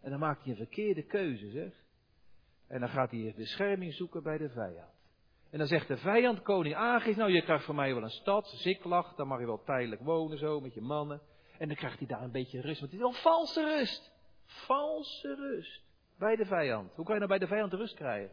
En 0.00 0.10
dan 0.10 0.20
maakt 0.20 0.42
hij 0.42 0.50
een 0.50 0.56
verkeerde 0.56 1.02
keuze, 1.02 1.50
zeg. 1.50 1.84
En 2.68 2.80
dan 2.80 2.88
gaat 2.88 3.10
hij 3.10 3.32
bescherming 3.36 3.94
zoeken 3.94 4.22
bij 4.22 4.38
de 4.38 4.48
vijand. 4.48 4.94
En 5.50 5.58
dan 5.58 5.66
zegt 5.66 5.88
de 5.88 5.96
vijand, 5.96 6.42
koning 6.42 6.74
Agis, 6.74 7.16
nou 7.16 7.32
je 7.32 7.42
krijgt 7.42 7.64
van 7.64 7.74
mij 7.74 7.94
wel 7.94 8.02
een 8.02 8.10
stad, 8.10 8.48
Ziklag, 8.48 9.14
daar 9.14 9.26
mag 9.26 9.40
je 9.40 9.46
wel 9.46 9.62
tijdelijk 9.64 10.02
wonen 10.02 10.38
zo, 10.38 10.60
met 10.60 10.74
je 10.74 10.80
mannen. 10.80 11.20
En 11.58 11.66
dan 11.66 11.76
krijgt 11.76 11.98
hij 11.98 12.06
daar 12.06 12.22
een 12.22 12.30
beetje 12.30 12.60
rust, 12.60 12.80
want 12.80 12.92
het 12.92 13.00
is 13.00 13.06
wel 13.06 13.22
valse 13.22 13.64
rust. 13.64 14.12
Valse 14.44 15.34
rust. 15.34 15.82
Bij 16.18 16.36
de 16.36 16.44
vijand. 16.44 16.92
Hoe 16.94 17.04
kan 17.04 17.14
je 17.14 17.20
nou 17.20 17.38
bij 17.38 17.46
de 17.46 17.54
vijand 17.54 17.72
rust 17.72 17.94
krijgen? 17.94 18.30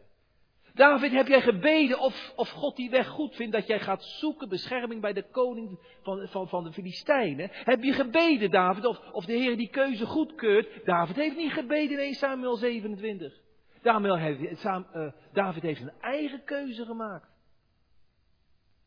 David, 0.74 1.12
heb 1.12 1.26
jij 1.26 1.40
gebeden 1.40 1.98
of, 1.98 2.32
of 2.36 2.48
God 2.50 2.76
die 2.76 2.90
weg 2.90 3.08
goed 3.08 3.34
vindt 3.34 3.52
dat 3.52 3.66
jij 3.66 3.80
gaat 3.80 4.04
zoeken 4.04 4.48
bescherming 4.48 5.00
bij 5.00 5.12
de 5.12 5.30
koning 5.30 5.78
van, 6.02 6.28
van, 6.28 6.48
van 6.48 6.64
de 6.64 6.72
Filistijnen? 6.72 7.48
Heb 7.52 7.82
je 7.82 7.92
gebeden, 7.92 8.50
David, 8.50 8.86
of, 8.86 8.98
of 9.12 9.24
de 9.24 9.32
Heer 9.32 9.56
die 9.56 9.70
keuze 9.70 10.06
goedkeurt? 10.06 10.84
David 10.84 11.16
heeft 11.16 11.36
niet 11.36 11.52
gebeden 11.52 11.90
in 11.90 11.98
1 11.98 12.14
Samuel 12.14 12.56
27. 12.56 13.42
Heeft, 13.84 14.64
uh, 14.64 15.12
David 15.32 15.62
heeft 15.62 15.80
een 15.80 16.00
eigen 16.00 16.44
keuze 16.44 16.84
gemaakt. 16.84 17.28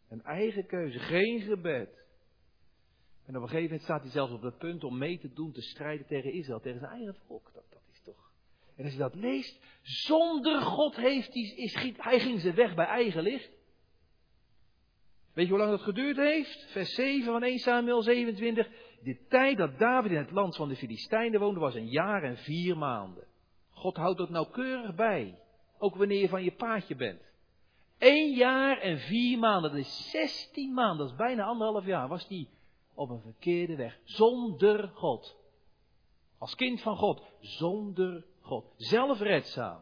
Een 0.09 0.23
eigen 0.23 0.65
keuze, 0.65 0.99
geen 0.99 1.41
gebed. 1.41 2.05
En 3.25 3.35
op 3.35 3.41
een 3.41 3.47
gegeven 3.47 3.63
moment 3.63 3.81
staat 3.81 4.01
hij 4.01 4.11
zelfs 4.11 4.33
op 4.33 4.41
het 4.41 4.57
punt 4.57 4.83
om 4.83 4.97
mee 4.97 5.19
te 5.19 5.33
doen 5.33 5.51
te 5.51 5.61
strijden 5.61 6.05
tegen 6.05 6.33
Israël, 6.33 6.59
tegen 6.59 6.79
zijn 6.79 6.91
eigen 6.91 7.15
volk. 7.27 7.51
Dat, 7.53 7.63
dat 7.69 7.81
is 7.91 8.01
toch. 8.03 8.31
En 8.75 8.83
als 8.83 8.93
je 8.93 8.99
dat 8.99 9.15
leest, 9.15 9.59
zonder 9.81 10.61
God 10.61 10.95
heeft 10.95 11.33
hij, 11.33 11.43
is, 11.43 11.73
hij 11.97 12.19
ging 12.19 12.39
zijn 12.39 12.55
weg 12.55 12.75
bij 12.75 12.85
eigen 12.85 13.23
licht. 13.23 13.51
Weet 15.33 15.45
je 15.45 15.51
hoe 15.51 15.61
lang 15.61 15.71
dat 15.71 15.81
geduurd 15.81 16.17
heeft? 16.17 16.71
Vers 16.71 16.93
7 16.93 17.25
van 17.31 17.43
1 17.43 17.57
Samuel 17.57 18.01
27. 18.01 18.67
De 19.03 19.25
tijd 19.27 19.57
dat 19.57 19.79
David 19.79 20.11
in 20.11 20.17
het 20.17 20.31
land 20.31 20.55
van 20.55 20.67
de 20.67 20.75
Filistijnen 20.75 21.39
woonde 21.39 21.59
was 21.59 21.75
een 21.75 21.89
jaar 21.89 22.23
en 22.23 22.37
vier 22.37 22.77
maanden. 22.77 23.26
God 23.77 23.95
houdt 23.95 24.17
dat 24.17 24.29
nauwkeurig 24.29 24.95
bij. 24.95 25.39
Ook 25.77 25.95
wanneer 25.95 26.19
je 26.19 26.29
van 26.29 26.43
je 26.43 26.51
paadje 26.51 26.95
bent. 26.95 27.21
Eén 27.97 28.33
jaar 28.33 28.77
en 28.77 28.99
vier 28.99 29.39
maanden, 29.39 29.71
dat 29.71 29.79
is 29.79 30.09
16 30.09 30.73
maanden, 30.73 30.97
dat 30.97 31.09
is 31.09 31.15
bijna 31.15 31.43
anderhalf 31.43 31.85
jaar, 31.85 32.07
was 32.07 32.27
die 32.27 32.49
op 32.93 33.09
een 33.09 33.21
verkeerde 33.21 33.75
weg. 33.75 33.99
Zonder 34.03 34.91
God. 34.93 35.35
Als 36.37 36.55
kind 36.55 36.81
van 36.81 36.97
God. 36.97 37.21
Zonder 37.39 38.25
God. 38.41 38.73
Zelfredzaam. 38.75 39.81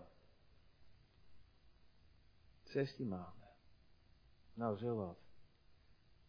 16 2.64 3.08
maanden. 3.08 3.50
Nou, 4.54 4.78
zo 4.78 4.96
wat. 4.96 5.18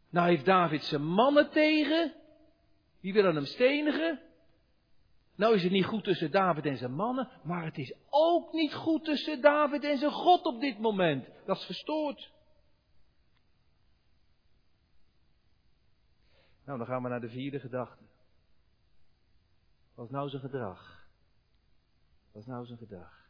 Nou 0.08 0.28
heeft 0.28 0.44
David 0.44 0.84
zijn 0.84 1.04
mannen 1.04 1.50
tegen. 1.50 2.14
Die 3.00 3.12
willen 3.12 3.34
hem 3.34 3.44
stenigen. 3.44 4.20
Nou 5.36 5.54
is 5.54 5.62
het 5.62 5.72
niet 5.72 5.84
goed 5.84 6.04
tussen 6.04 6.30
David 6.30 6.64
en 6.66 6.76
zijn 6.76 6.94
mannen, 6.94 7.30
maar 7.42 7.64
het 7.64 7.78
is 7.78 7.94
ook 8.10 8.52
niet 8.52 8.74
goed 8.74 9.04
tussen 9.04 9.40
David 9.40 9.84
en 9.84 9.98
zijn 9.98 10.12
God 10.12 10.44
op 10.44 10.60
dit 10.60 10.78
moment. 10.78 11.28
Dat 11.44 11.56
is 11.56 11.64
verstoord. 11.64 12.32
Nou, 16.64 16.78
dan 16.78 16.86
gaan 16.86 17.02
we 17.02 17.08
naar 17.08 17.20
de 17.20 17.28
vierde 17.28 17.60
gedachte. 17.60 18.04
Wat 19.94 20.06
is 20.06 20.12
nou 20.12 20.28
zijn 20.28 20.42
gedrag? 20.42 21.06
Wat 22.32 22.42
is 22.42 22.48
nou 22.48 22.66
zijn 22.66 22.78
gedrag? 22.78 23.28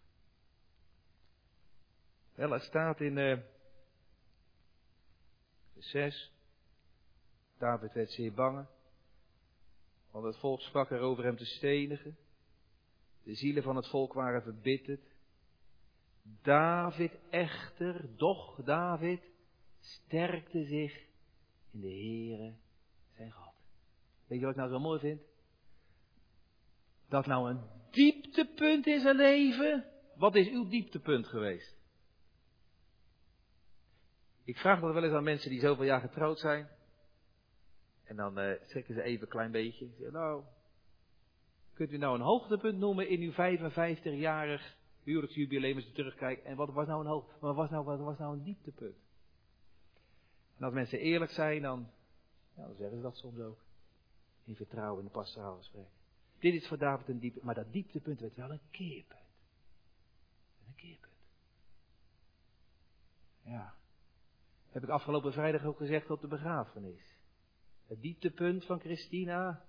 Wel, 2.34 2.50
het 2.50 2.62
staat 2.62 3.00
in 3.00 3.16
uh, 3.16 3.38
vers 5.72 5.90
6. 5.90 6.32
David 7.58 7.92
werd 7.92 8.10
zeer 8.10 8.32
bang, 8.32 8.66
want 10.16 10.28
het 10.28 10.38
volk 10.38 10.60
sprak 10.60 10.90
erover 10.90 11.24
hem 11.24 11.36
te 11.36 11.44
stenigen. 11.44 12.16
De 13.22 13.34
zielen 13.34 13.62
van 13.62 13.76
het 13.76 13.88
volk 13.88 14.12
waren 14.12 14.42
verbitterd. 14.42 15.14
David 16.42 17.12
echter, 17.30 18.08
doch 18.16 18.62
David, 18.64 19.20
sterkte 19.80 20.64
zich 20.64 21.06
in 21.72 21.80
de 21.80 21.88
Heere 21.88 22.54
zijn 23.16 23.32
God. 23.32 23.54
Weet 24.26 24.38
je 24.38 24.44
wat 24.44 24.54
ik 24.54 24.60
nou 24.60 24.70
zo 24.70 24.78
mooi 24.78 25.00
vind? 25.00 25.22
Dat 27.08 27.26
nou 27.26 27.50
een 27.50 27.60
dieptepunt 27.90 28.86
in 28.86 29.00
zijn 29.00 29.16
leven. 29.16 29.84
Wat 30.14 30.34
is 30.34 30.48
uw 30.48 30.68
dieptepunt 30.68 31.26
geweest? 31.26 31.76
Ik 34.44 34.56
vraag 34.56 34.80
dat 34.80 34.92
wel 34.92 35.04
eens 35.04 35.14
aan 35.14 35.24
mensen 35.24 35.50
die 35.50 35.60
zoveel 35.60 35.84
jaar 35.84 36.00
getrouwd 36.00 36.38
zijn. 36.38 36.75
En 38.06 38.16
dan 38.16 38.38
uh, 38.38 38.52
schrikken 38.62 38.94
ze 38.94 39.02
even 39.02 39.22
een 39.22 39.32
klein 39.32 39.50
beetje. 39.50 39.86
Zeggen, 39.86 40.12
nou, 40.12 40.42
kunt 41.74 41.92
u 41.92 41.96
nou 41.96 42.14
een 42.14 42.24
hoogtepunt 42.24 42.78
noemen 42.78 43.08
in 43.08 43.20
uw 43.20 43.32
55-jarig 43.32 44.76
huwelijksjubileum 45.02 45.76
als 45.76 45.86
u 45.86 45.92
terugkijkt? 45.92 46.44
En 46.44 46.56
wat 46.56 46.72
was 46.72 46.86
nou 46.86 47.00
een 47.00 47.10
hoog, 47.10 47.24
wat 47.38 47.54
was 47.54 47.70
nou, 47.70 47.84
wat 47.84 47.98
was 47.98 48.18
nou 48.18 48.36
een 48.36 48.44
dieptepunt? 48.44 48.96
En 50.56 50.64
als 50.64 50.74
mensen 50.74 50.98
eerlijk 50.98 51.30
zijn, 51.30 51.62
dan 51.62 51.90
ja, 52.56 52.66
dan 52.66 52.74
zeggen 52.74 52.96
ze 52.96 53.02
dat 53.02 53.16
soms 53.16 53.38
ook. 53.38 53.64
In 54.44 54.56
vertrouwen 54.56 54.98
in 54.98 55.06
de 55.06 55.12
pastoraal 55.12 55.56
gesprek. 55.56 55.86
Dit 56.38 56.54
is 56.54 56.68
voor 56.68 56.78
David 56.78 57.08
een 57.08 57.18
diepte, 57.18 57.40
maar 57.42 57.54
dat 57.54 57.72
dieptepunt 57.72 58.20
werd 58.20 58.34
wel 58.34 58.50
een 58.50 58.60
keerpunt. 58.70 59.20
Een 60.66 60.74
keerpunt. 60.74 61.14
Ja. 63.42 63.74
Heb 64.70 64.82
ik 64.82 64.88
afgelopen 64.88 65.32
vrijdag 65.32 65.64
ook 65.64 65.76
gezegd 65.76 66.10
op 66.10 66.20
de 66.20 66.26
begrafenis. 66.26 67.15
Het 67.86 68.02
dieptepunt 68.02 68.64
van 68.64 68.80
Christina, 68.80 69.64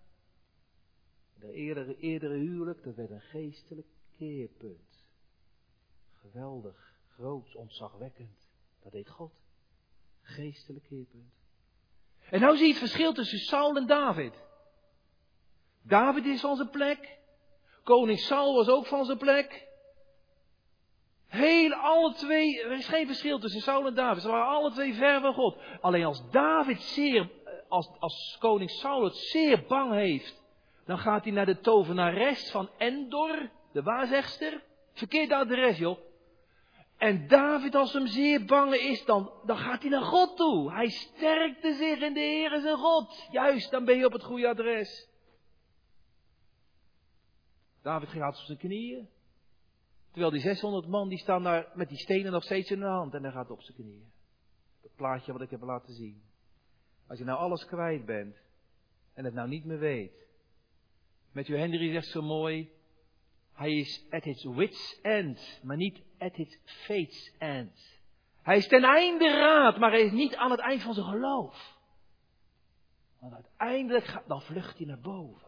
de 1.40 1.52
eerdere, 1.52 1.98
eerdere 1.98 2.38
huwelijk, 2.38 2.84
dat 2.84 2.96
werd 2.96 3.10
een 3.10 3.22
geestelijk 3.22 3.88
keerpunt. 4.18 5.06
Geweldig, 6.14 6.94
groot, 7.08 7.56
ontzagwekkend. 7.56 8.50
Dat 8.84 8.92
deed 8.92 9.10
God. 9.10 9.34
Geestelijk 10.22 10.86
keerpunt. 10.86 11.34
En 12.30 12.40
nou 12.40 12.56
zie 12.56 12.66
je 12.66 12.72
het 12.72 12.82
verschil 12.82 13.14
tussen 13.14 13.40
Saul 13.40 13.76
en 13.76 13.88
David. 13.88 14.34
David 15.82 16.26
is 16.26 16.42
van 16.42 16.56
zijn 16.56 16.70
plek. 16.70 17.20
Koning 17.84 18.20
Saul 18.20 18.56
was 18.56 18.68
ook 18.68 18.86
van 18.86 19.06
zijn 19.06 19.18
plek. 19.18 19.68
Heel 21.28 21.74
alle 21.74 22.14
twee, 22.14 22.64
er 22.64 22.72
is 22.72 22.88
geen 22.88 23.06
verschil 23.06 23.40
tussen 23.40 23.62
Saul 23.62 23.88
en 23.88 23.96
David. 23.96 24.22
Ze 24.22 24.30
waren 24.30 24.48
alle 24.48 24.72
twee 24.72 24.94
ver 24.94 25.22
van 25.22 25.34
God. 25.34 25.58
Alleen 25.82 26.06
als 26.06 26.30
David 26.32 26.82
zeer, 26.82 27.30
als, 27.70 27.90
als 28.00 28.38
koning 28.40 28.70
Saul 28.70 29.04
het 29.04 29.16
zeer 29.16 29.66
bang 29.68 29.94
heeft, 29.94 30.44
dan 30.86 30.98
gaat 30.98 31.24
hij 31.24 31.34
naar 31.34 31.46
de 31.46 31.60
tovenares 31.60 32.52
van 32.52 32.70
Endor, 32.78 33.50
de 33.72 33.84
waarzegster. 33.84 34.64
Verkeerd 34.94 35.32
adres, 35.32 35.78
joh. 35.78 35.98
En 36.98 37.28
David, 37.28 37.76
als 37.76 37.94
hem 37.94 38.08
zeer 38.08 38.46
bang 38.46 38.74
is, 38.74 39.06
dan, 39.06 39.32
dan 39.46 39.58
gaat 39.58 39.82
hij 39.82 39.90
naar 39.90 40.02
God 40.02 40.38
toe. 40.38 40.72
Hij 40.72 40.90
sterkte 40.90 41.74
zich 41.74 42.00
in 42.00 42.14
de 42.14 42.20
Heer 42.20 42.60
zijn 42.60 42.78
God. 42.78 43.28
Juist, 43.32 43.72
dan 43.72 43.86
ben 43.86 43.98
je 43.98 44.06
op 44.06 44.12
het 44.12 44.24
goede 44.24 44.48
adres. 44.48 45.10
David 47.82 48.10
gaat 48.10 48.38
op 48.38 48.44
zijn 48.44 48.58
knieën. 48.58 49.10
Terwijl 50.10 50.32
die 50.32 50.42
600 50.42 50.88
man, 50.88 51.10
die 51.10 51.18
staan 51.18 51.44
daar 51.44 51.72
met 51.74 51.90
die 51.90 51.98
stenen 51.98 52.32
nog 52.32 52.44
steeds 52.44 52.72
in 52.72 52.80
de 52.80 52.86
hand. 52.86 53.14
En 53.14 53.24
hij 53.24 53.32
gaat 53.32 53.52
op 53.52 53.62
zijn 53.62 53.78
knieën. 53.78 54.12
Dat 54.82 54.96
plaatje 54.96 55.32
wat 55.32 55.42
ik 55.42 55.50
heb 55.50 55.62
laten 55.62 55.94
zien. 55.94 56.27
Als 57.08 57.20
je 57.20 57.26
nou 57.26 57.40
alles 57.40 57.66
kwijt 57.66 58.06
bent. 58.06 58.38
En 59.14 59.26
het 59.26 59.34
nou 59.34 59.48
niet 59.48 59.66
meer 59.66 59.80
weet. 59.80 60.26
Je 61.32 61.56
Henry 61.56 61.92
zegt 61.92 62.08
zo 62.08 62.22
mooi. 62.22 62.70
Hij 63.54 63.74
is 63.74 64.06
at 64.10 64.24
his 64.24 64.44
wits 64.44 65.00
end, 65.02 65.60
maar 65.64 65.78
niet 65.78 66.02
at 66.18 66.36
his 66.36 66.60
fate's 66.66 67.34
end. 67.38 68.00
Hij 68.42 68.58
is 68.58 68.68
ten 68.68 68.84
einde 68.84 69.30
raad, 69.30 69.78
maar 69.78 69.92
hij 69.92 70.02
is 70.02 70.12
niet 70.12 70.36
aan 70.36 70.52
het 70.52 70.60
eind 70.60 70.82
van 70.82 70.94
zijn 70.94 71.06
geloof. 71.06 71.78
Want 73.20 73.34
uiteindelijk 73.34 74.06
gaat, 74.06 74.28
dan 74.28 74.42
vlucht 74.42 74.78
hij 74.78 74.88
naar 74.88 75.00
boven. 75.00 75.48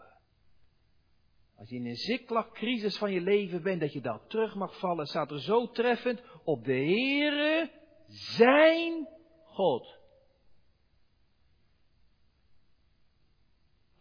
Als 1.58 1.70
je 1.70 1.76
in 1.76 1.86
een 1.86 1.96
ziklakcrisis 1.96 2.98
van 2.98 3.12
je 3.12 3.22
leven 3.22 3.62
bent, 3.62 3.82
dat 3.82 3.94
je 3.94 4.02
dan 4.02 4.20
terug 4.28 4.56
mag 4.56 4.80
vallen, 4.80 5.06
staat 5.06 5.32
er 5.32 5.42
zo 5.42 5.72
treffend 5.72 6.22
op 6.44 6.66
de 6.66 6.74
Heere, 6.74 7.72
zijn 8.08 9.08
God. 9.44 9.99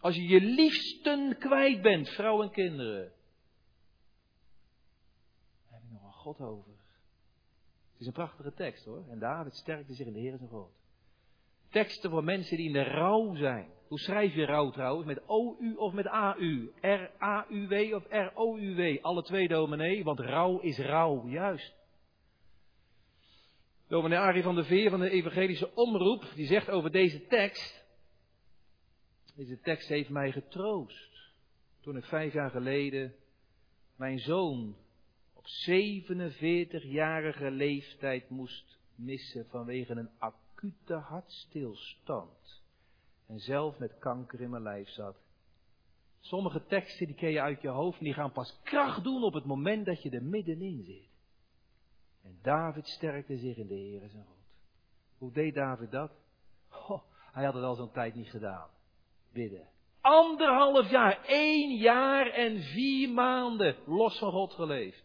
Als 0.09 0.16
je 0.16 0.27
je 0.27 0.40
liefsten 0.40 1.38
kwijt 1.38 1.83
bent, 1.83 2.09
vrouw 2.09 2.42
en 2.42 2.51
kinderen, 2.51 3.12
God 6.11 6.40
over. 6.40 6.73
Het 7.92 8.01
is 8.01 8.07
een 8.07 8.12
prachtige 8.12 8.53
tekst 8.53 8.85
hoor. 8.85 9.05
En 9.11 9.18
David 9.18 9.55
sterkte 9.55 9.94
zich 9.94 10.07
in 10.07 10.12
de 10.12 10.18
Heer 10.18 10.37
zijn 10.37 10.49
God. 10.49 10.71
Teksten 11.71 12.11
voor 12.11 12.25
mensen 12.25 12.57
die 12.57 12.66
in 12.66 12.73
de 12.73 12.83
rouw 12.83 13.35
zijn. 13.35 13.71
Hoe 13.88 13.99
schrijf 13.99 14.35
je 14.35 14.44
rouw 14.44 14.71
trouwens? 14.71 15.07
Met 15.07 15.29
O-U 15.29 15.75
of 15.75 15.92
met 15.92 16.07
A-U? 16.07 16.73
R-A-U-W 16.81 17.94
of 17.94 18.05
R-O-U-W? 18.11 18.99
Alle 19.01 19.23
twee 19.23 19.49
dominee, 19.49 20.05
want 20.05 20.21
rouw 20.21 20.59
is 20.59 20.79
rouw, 20.79 21.27
juist. 21.27 21.75
Dominee 23.88 24.18
Arie 24.18 24.42
van 24.42 24.55
der 24.55 24.64
Veer 24.64 24.90
van 24.90 25.01
de 25.01 25.11
Evangelische 25.11 25.75
Omroep, 25.75 26.25
die 26.35 26.47
zegt 26.47 26.71
over 26.71 26.90
deze 26.90 27.27
tekst. 27.27 27.87
Deze 29.38 29.61
tekst 29.61 29.88
heeft 29.88 30.09
mij 30.09 30.33
getroost. 30.33 31.33
Toen 31.81 31.96
ik 31.96 32.05
vijf 32.05 32.33
jaar 32.33 32.51
geleden 32.51 33.14
mijn 33.96 34.18
zoon 34.18 34.77
47-jarige 35.68 37.51
leeftijd 37.51 38.31
moest 38.31 38.79
missen 38.94 39.46
vanwege 39.48 39.92
een 39.92 40.11
acute 40.18 40.94
hartstilstand. 40.94 42.62
En 43.27 43.38
zelf 43.38 43.79
met 43.79 43.98
kanker 43.98 44.40
in 44.40 44.51
mijn 44.51 44.62
lijf 44.62 44.88
zat. 44.88 45.16
Sommige 46.20 46.66
teksten 46.66 47.07
die 47.07 47.16
ken 47.16 47.31
je 47.31 47.40
uit 47.40 47.61
je 47.61 47.68
hoofd 47.68 47.98
en 47.98 48.05
die 48.05 48.14
gaan 48.14 48.33
pas 48.33 48.61
kracht 48.62 49.05
doen 49.05 49.22
op 49.22 49.33
het 49.33 49.44
moment 49.44 49.87
dat 49.87 50.03
je 50.03 50.11
er 50.11 50.24
middenin 50.24 50.85
zit. 50.85 51.11
En 52.22 52.38
David 52.42 52.87
sterkte 52.87 53.38
zich 53.38 53.57
in 53.57 53.66
de 53.66 53.74
Heer 53.74 54.09
zijn 54.09 54.24
God. 54.24 54.44
Hoe 55.18 55.33
deed 55.33 55.55
David 55.55 55.90
dat? 55.90 56.12
Hij 57.33 57.44
had 57.44 57.55
het 57.55 57.64
al 57.64 57.74
zo'n 57.74 57.92
tijd 57.92 58.14
niet 58.14 58.31
gedaan. 58.31 58.77
Bidden. 59.33 59.69
Anderhalf 60.01 60.91
jaar, 60.91 61.25
één 61.25 61.77
jaar 61.77 62.27
en 62.27 62.62
vier 62.62 63.11
maanden 63.11 63.77
los 63.87 64.19
van 64.19 64.33
God 64.33 64.53
geleefd. 64.53 65.05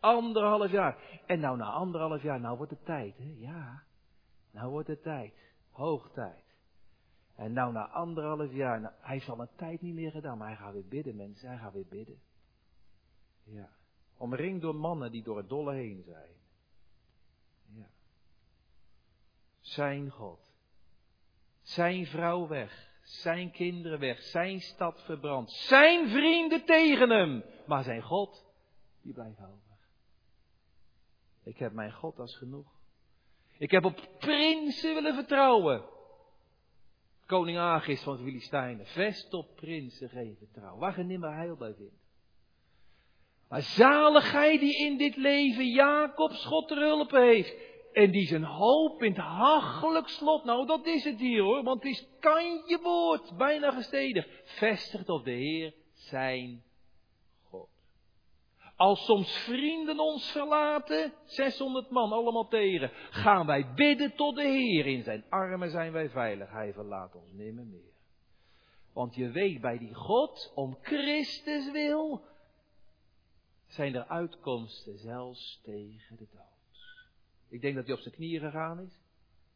Anderhalf 0.00 0.70
jaar. 0.70 1.20
En 1.26 1.40
nou, 1.40 1.56
na 1.56 1.70
anderhalf 1.70 2.22
jaar, 2.22 2.40
nou 2.40 2.56
wordt 2.56 2.70
het 2.70 2.84
tijd, 2.84 3.16
hè? 3.16 3.34
Ja. 3.36 3.82
Nou 4.50 4.70
wordt 4.70 4.88
het 4.88 5.02
tijd. 5.02 5.34
Hoog 5.70 6.10
tijd. 6.12 6.44
En 7.34 7.52
nou, 7.52 7.72
na 7.72 7.88
anderhalf 7.88 8.52
jaar, 8.52 8.80
nou, 8.80 8.94
hij 9.00 9.14
heeft 9.14 9.28
al 9.28 9.40
een 9.40 9.48
tijd 9.56 9.80
niet 9.80 9.94
meer 9.94 10.10
gedaan, 10.10 10.38
maar 10.38 10.48
hij 10.48 10.56
gaat 10.56 10.72
weer 10.72 10.88
bidden, 10.88 11.16
mensen. 11.16 11.48
Hij 11.48 11.58
gaat 11.58 11.72
weer 11.72 11.86
bidden. 11.88 12.20
Ja. 13.44 13.68
Omringd 14.16 14.60
door 14.60 14.74
mannen 14.74 15.12
die 15.12 15.22
door 15.22 15.36
het 15.36 15.48
dolle 15.48 15.74
heen 15.74 16.02
zijn. 16.06 16.32
Ja. 17.66 17.88
Zijn 19.60 20.10
God. 20.10 20.52
Zijn 21.62 22.06
vrouw 22.06 22.46
weg. 22.46 22.90
Zijn 23.08 23.50
kinderen 23.50 23.98
weg. 23.98 24.22
Zijn 24.22 24.60
stad 24.60 25.02
verbrand. 25.02 25.50
Zijn 25.50 26.08
vrienden 26.08 26.64
tegen 26.64 27.10
hem. 27.10 27.44
Maar 27.66 27.82
zijn 27.82 28.02
God, 28.02 28.44
die 29.02 29.12
blijft 29.12 29.38
over. 29.38 29.76
Ik 31.44 31.58
heb 31.58 31.72
mijn 31.72 31.92
God 31.92 32.18
als 32.18 32.36
genoeg. 32.36 32.66
Ik 33.58 33.70
heb 33.70 33.84
op 33.84 34.08
prinsen 34.18 34.94
willen 34.94 35.14
vertrouwen. 35.14 35.84
Koning 37.26 37.58
Agis 37.58 38.02
van 38.02 38.16
de 38.16 38.22
Filistijnen. 38.22 38.86
Vest 38.86 39.34
op 39.34 39.56
prinsen 39.56 40.08
geven 40.08 40.36
vertrouwen. 40.36 40.80
Waar 40.80 40.98
je 40.98 41.04
nimmer 41.04 41.34
heil 41.34 41.56
bij 41.56 41.74
vindt. 41.74 42.06
Maar 43.48 43.62
zaligheid 43.62 44.60
die 44.60 44.76
in 44.76 44.98
dit 44.98 45.16
leven 45.16 45.66
Jacobs 45.66 46.44
God 46.44 46.68
ter 46.68 46.78
hulp 46.78 47.10
heeft. 47.10 47.54
En 47.92 48.10
die 48.10 48.26
zijn 48.26 48.44
hoop 48.44 49.02
in 49.02 49.12
het 49.12 49.20
hachelijk 49.20 50.08
slot. 50.08 50.44
Nou, 50.44 50.66
dat 50.66 50.86
is 50.86 51.04
het 51.04 51.18
hier 51.18 51.42
hoor. 51.42 51.62
Want 51.62 51.82
het 51.82 51.92
is 51.92 52.06
kantje 52.20 52.78
woord. 52.82 53.36
Bijna 53.36 53.70
gestedig. 53.70 54.28
Vestigt 54.44 55.08
op 55.08 55.24
de 55.24 55.30
Heer 55.30 55.74
zijn 55.92 56.62
God. 57.48 57.68
Als 58.76 59.04
soms 59.04 59.32
vrienden 59.32 59.98
ons 59.98 60.30
verlaten. 60.30 61.12
600 61.24 61.90
man 61.90 62.12
allemaal 62.12 62.48
tegen. 62.48 62.90
Gaan 63.10 63.46
wij 63.46 63.74
bidden 63.74 64.14
tot 64.14 64.36
de 64.36 64.46
Heer. 64.46 64.86
In 64.86 65.02
zijn 65.02 65.24
armen 65.28 65.70
zijn 65.70 65.92
wij 65.92 66.08
veilig. 66.08 66.50
Hij 66.50 66.72
verlaat 66.72 67.14
ons 67.14 67.32
nimmer 67.32 67.64
meer. 67.64 67.96
Want 68.92 69.14
je 69.14 69.30
weet 69.30 69.60
bij 69.60 69.78
die 69.78 69.94
God, 69.94 70.52
om 70.54 70.78
Christus 70.82 71.70
wil, 71.70 72.22
zijn 73.66 73.94
er 73.94 74.06
uitkomsten 74.06 74.98
zelfs 74.98 75.60
tegen 75.62 76.16
de 76.16 76.26
dood. 76.32 76.57
Ik 77.48 77.60
denk 77.60 77.74
dat 77.74 77.84
hij 77.86 77.94
op 77.94 78.00
zijn 78.00 78.14
knieën 78.14 78.40
gegaan 78.40 78.80
is. 78.80 79.00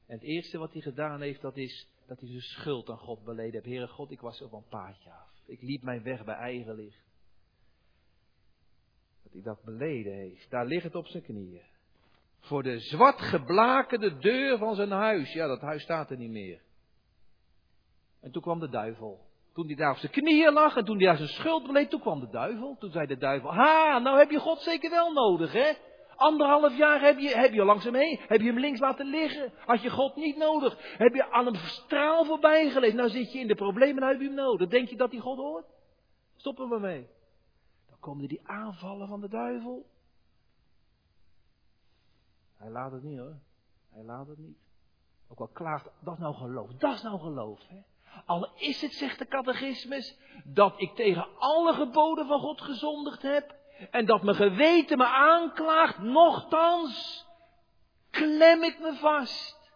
En 0.07 0.15
het 0.15 0.23
eerste 0.23 0.59
wat 0.59 0.73
hij 0.73 0.83
gedaan 0.83 1.21
heeft, 1.21 1.41
dat 1.41 1.57
is 1.57 1.89
dat 2.07 2.21
hij 2.21 2.29
zijn 2.29 2.41
schuld 2.41 2.91
aan 2.91 2.99
God 2.99 3.25
beleden 3.25 3.53
heeft. 3.53 3.65
Heere 3.65 3.87
God, 3.87 4.11
ik 4.11 4.21
was 4.21 4.41
er 4.41 4.49
van 4.49 4.65
paadje 4.69 5.11
af. 5.11 5.31
Ik 5.47 5.63
liep 5.63 5.83
mijn 5.83 6.03
weg 6.03 6.25
bij 6.25 6.35
eigen 6.35 6.75
licht. 6.75 7.05
Dat 9.23 9.33
hij 9.33 9.43
dat 9.43 9.63
beleden 9.65 10.13
heeft. 10.13 10.51
Daar 10.51 10.67
ligt 10.67 10.85
het 10.85 10.95
op 10.95 11.07
zijn 11.07 11.23
knieën. 11.23 11.63
Voor 12.41 12.63
de 12.63 12.81
zwart 12.81 13.21
geblakende 13.21 14.19
deur 14.19 14.59
van 14.59 14.75
zijn 14.75 14.91
huis. 14.91 15.33
Ja, 15.33 15.47
dat 15.47 15.61
huis 15.61 15.83
staat 15.83 16.11
er 16.11 16.17
niet 16.17 16.31
meer. 16.31 16.61
En 18.21 18.31
toen 18.31 18.43
kwam 18.43 18.61
de 18.61 18.69
duivel. 18.69 19.21
Toen 19.53 19.67
hij 19.67 19.75
daar 19.75 19.91
op 19.91 19.97
zijn 19.97 20.13
knieën 20.13 20.53
lag 20.53 20.77
en 20.77 20.85
toen 20.85 20.97
hij 20.97 21.07
daar 21.07 21.17
zijn 21.17 21.29
schuld 21.29 21.67
beleed, 21.67 21.91
toen 21.91 22.01
kwam 22.01 22.21
de 22.21 22.31
duivel. 22.31 22.77
Toen 22.79 22.91
zei 22.91 23.07
de 23.07 23.17
duivel, 23.17 23.55
ha, 23.55 23.99
nou 23.99 24.19
heb 24.19 24.31
je 24.31 24.39
God 24.39 24.61
zeker 24.61 24.91
wel 24.91 25.13
nodig, 25.13 25.53
hè? 25.53 25.73
Anderhalf 26.17 26.77
jaar 26.77 27.01
heb 27.01 27.19
je, 27.19 27.29
heb 27.29 27.53
je 27.53 27.65
langs 27.65 27.85
hem 27.85 27.95
heen, 27.95 28.21
heb 28.29 28.41
je 28.41 28.47
hem 28.47 28.59
links 28.59 28.81
laten 28.81 29.07
liggen. 29.07 29.53
Had 29.67 29.83
je 29.83 29.91
God 29.91 30.17
niet 30.17 30.37
nodig. 30.37 30.97
Heb 30.99 31.15
je 31.15 31.31
aan 31.31 31.45
hem 31.45 31.55
straal 31.55 32.25
voorbij 32.25 32.71
geleefd. 32.71 32.95
Nou 32.95 33.09
zit 33.09 33.33
je 33.33 33.39
in 33.39 33.47
de 33.47 33.55
problemen, 33.55 34.01
nou 34.01 34.13
heb 34.13 34.21
je 34.21 34.27
hem 34.27 34.37
nodig. 34.37 34.69
Denk 34.69 34.89
je 34.89 34.97
dat 34.97 35.11
hij 35.11 35.21
God 35.21 35.39
hoort? 35.39 35.67
Stop 36.37 36.59
er 36.59 36.69
maar 36.69 36.81
mee. 36.81 37.09
Dan 37.89 37.99
komen 38.01 38.29
die 38.29 38.49
aanvallen 38.49 39.09
van 39.09 39.21
de 39.21 39.29
duivel. 39.29 39.87
Hij 42.57 42.71
laat 42.71 42.93
het 42.93 43.03
niet 43.03 43.19
hoor. 43.19 43.39
Hij 43.91 44.03
laat 44.03 44.27
het 44.27 44.39
niet. 44.39 44.59
Ook 45.29 45.41
al 45.41 45.49
klaagt, 45.49 45.89
dat 46.01 46.15
is 46.15 46.21
nou 46.21 46.35
geloof. 46.35 46.71
Dat 46.73 46.95
is 46.95 47.03
nou 47.03 47.21
geloof. 47.21 47.61
Hè? 47.69 47.81
Al 48.27 48.53
is 48.57 48.83
het, 48.83 48.93
zegt 48.93 49.19
de 49.19 49.27
catechismus, 49.27 50.19
dat 50.45 50.81
ik 50.81 50.95
tegen 50.95 51.39
alle 51.39 51.73
geboden 51.73 52.27
van 52.27 52.41
God 52.41 52.61
gezondigd 52.61 53.23
heb. 53.23 53.61
En 53.91 54.07
dat 54.07 54.23
mijn 54.23 54.37
geweten 54.37 54.99
me 54.99 55.07
aanklaagt, 55.07 55.99
nochtans 55.99 57.27
klem 58.11 58.63
ik 58.63 58.79
me 58.79 58.95
vast 58.95 59.71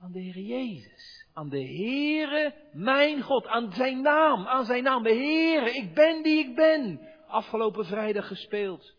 aan 0.00 0.12
de 0.12 0.20
Heer 0.20 0.38
Jezus. 0.38 1.26
Aan 1.32 1.48
de 1.48 1.64
Heere, 1.64 2.54
mijn 2.72 3.22
God, 3.22 3.46
aan 3.46 3.72
zijn 3.72 4.00
naam, 4.00 4.46
aan 4.46 4.64
zijn 4.64 4.82
naam. 4.82 5.02
De 5.02 5.14
Heere, 5.14 5.74
ik 5.74 5.94
ben 5.94 6.22
die 6.22 6.38
ik 6.38 6.54
ben. 6.54 7.00
Afgelopen 7.26 7.84
vrijdag 7.84 8.26
gespeeld 8.26 8.94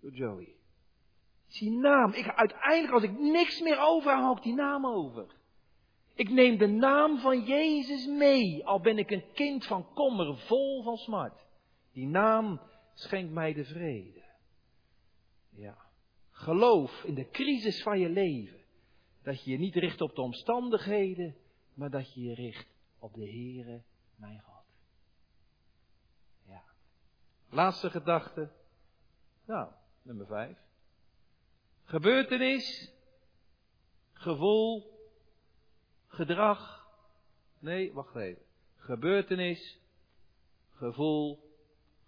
door 0.00 0.12
Joey. 0.12 0.54
Die 1.48 1.70
naam, 1.70 2.12
ik, 2.12 2.34
uiteindelijk 2.34 2.92
als 2.92 3.02
ik 3.02 3.18
niks 3.18 3.60
meer 3.60 3.78
over 3.78 4.12
hou, 4.12 4.36
ik 4.36 4.42
die 4.42 4.54
naam 4.54 4.86
over. 4.86 5.26
Ik 6.14 6.30
neem 6.30 6.58
de 6.58 6.66
naam 6.66 7.18
van 7.18 7.40
Jezus 7.40 8.06
mee, 8.06 8.66
al 8.66 8.80
ben 8.80 8.98
ik 8.98 9.10
een 9.10 9.24
kind 9.34 9.66
van 9.66 9.86
kommer, 9.94 10.36
vol 10.36 10.82
van 10.82 10.96
smart. 10.96 11.46
Die 11.92 12.06
naam 12.06 12.60
schenkt 12.94 13.32
mij 13.32 13.52
de 13.52 13.64
vrede. 13.64 14.22
Ja. 15.50 15.76
Geloof 16.30 17.04
in 17.04 17.14
de 17.14 17.30
crisis 17.30 17.82
van 17.82 17.98
je 17.98 18.08
leven. 18.08 18.60
Dat 19.22 19.44
je 19.44 19.50
je 19.50 19.58
niet 19.58 19.74
richt 19.74 20.00
op 20.00 20.14
de 20.14 20.22
omstandigheden, 20.22 21.36
maar 21.74 21.90
dat 21.90 22.14
je 22.14 22.20
je 22.20 22.34
richt 22.34 22.66
op 22.98 23.14
de 23.14 23.30
Heere, 23.30 23.82
mijn 24.16 24.40
God. 24.40 24.64
Ja. 26.46 26.62
Laatste 27.48 27.90
gedachte. 27.90 28.50
Nou, 29.44 29.72
nummer 30.02 30.26
vijf. 30.26 30.58
Gebeurtenis, 31.84 32.92
gevoel, 34.12 34.98
gedrag. 36.06 36.86
Nee, 37.58 37.92
wacht 37.92 38.16
even. 38.16 38.42
Gebeurtenis, 38.76 39.78
gevoel, 40.70 41.51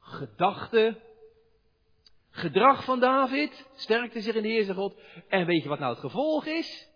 gedachte. 0.04 1.00
Gedrag 2.30 2.84
van 2.84 3.00
David 3.00 3.66
sterkte 3.74 4.20
zich 4.20 4.34
in 4.34 4.42
de 4.42 4.48
Heer 4.48 4.74
God. 4.74 5.00
En 5.28 5.46
weet 5.46 5.62
je 5.62 5.68
wat 5.68 5.78
nou 5.78 5.90
het 5.90 6.00
gevolg 6.00 6.46
is? 6.46 6.88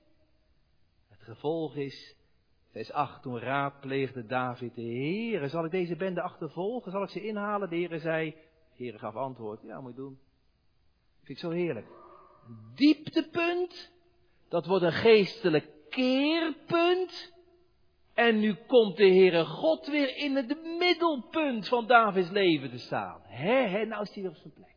Het 1.08 1.22
gevolg 1.22 1.76
is, 1.76 2.16
vers 2.70 2.92
8, 2.92 3.22
toen 3.22 3.38
raadpleegde 3.38 4.26
David 4.26 4.74
de 4.74 4.82
Heer. 4.82 5.48
Zal 5.48 5.64
ik 5.64 5.70
deze 5.70 5.96
bende 5.96 6.22
achtervolgen? 6.22 6.92
Zal 6.92 7.02
ik 7.02 7.10
ze 7.10 7.26
inhalen? 7.26 7.70
De 7.70 7.76
Heer 7.76 7.98
zei, 8.00 8.30
de 8.76 8.84
Heer 8.84 8.98
gaf 8.98 9.14
antwoord, 9.14 9.62
ja 9.62 9.80
moet 9.80 9.90
je 9.90 9.96
doen. 9.96 10.18
Vind 11.16 11.28
ik 11.28 11.38
zo 11.38 11.50
heerlijk. 11.50 11.86
Dieptepunt, 12.74 13.92
dat 14.48 14.66
wordt 14.66 14.84
een 14.84 14.92
geestelijk 14.92 15.66
keerpunt. 15.90 17.32
En 18.18 18.38
nu 18.38 18.54
komt 18.54 18.96
de 18.96 19.08
Heere 19.08 19.44
God 19.44 19.86
weer 19.86 20.16
in 20.16 20.36
het 20.36 20.62
middelpunt 20.78 21.68
van 21.68 21.86
Davids 21.86 22.30
leven 22.30 22.70
te 22.70 22.78
staan. 22.78 23.20
Hé, 23.22 23.66
hé, 23.68 23.84
nou 23.84 24.02
is 24.02 24.14
hij 24.14 24.22
weer 24.22 24.30
op 24.30 24.36
zijn 24.36 24.52
plek. 24.52 24.74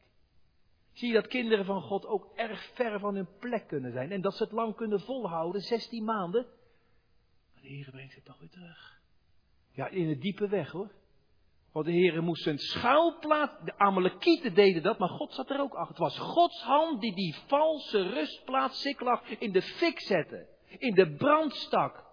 Zie 0.93 1.07
je 1.07 1.13
dat 1.13 1.27
kinderen 1.27 1.65
van 1.65 1.81
God 1.81 2.05
ook 2.05 2.31
erg 2.35 2.63
ver 2.73 2.99
van 2.99 3.15
hun 3.15 3.27
plek 3.39 3.67
kunnen 3.67 3.91
zijn. 3.91 4.11
En 4.11 4.21
dat 4.21 4.35
ze 4.35 4.43
het 4.43 4.51
lang 4.51 4.75
kunnen 4.75 4.99
volhouden, 4.99 5.61
16 5.61 6.03
maanden. 6.03 6.45
Maar 7.53 7.61
de 7.61 7.67
Heere 7.67 7.91
brengt 7.91 8.13
ze 8.13 8.21
toch 8.23 8.39
weer 8.39 8.49
terug. 8.49 9.01
Ja, 9.71 9.87
in 9.87 10.09
het 10.09 10.21
diepe 10.21 10.47
weg 10.47 10.71
hoor. 10.71 10.91
Want 11.71 11.85
de 11.85 11.91
Heere 11.91 12.21
moest 12.21 12.43
zijn 12.43 12.57
schuilplaats, 12.57 13.53
de 13.63 13.77
Amalekieten 13.77 14.53
deden 14.53 14.83
dat, 14.83 14.97
maar 14.97 15.09
God 15.09 15.33
zat 15.33 15.49
er 15.49 15.59
ook 15.59 15.73
achter. 15.73 16.05
Het 16.05 16.15
was 16.15 16.17
Gods 16.17 16.63
hand 16.63 17.01
die 17.01 17.15
die 17.15 17.35
valse 17.47 18.01
rustplaats 18.01 18.81
Siklag 18.81 19.29
in 19.29 19.51
de 19.51 19.61
fik 19.61 19.99
zette. 19.99 20.47
In 20.77 20.93
de 20.93 21.15
brandstak. 21.15 22.09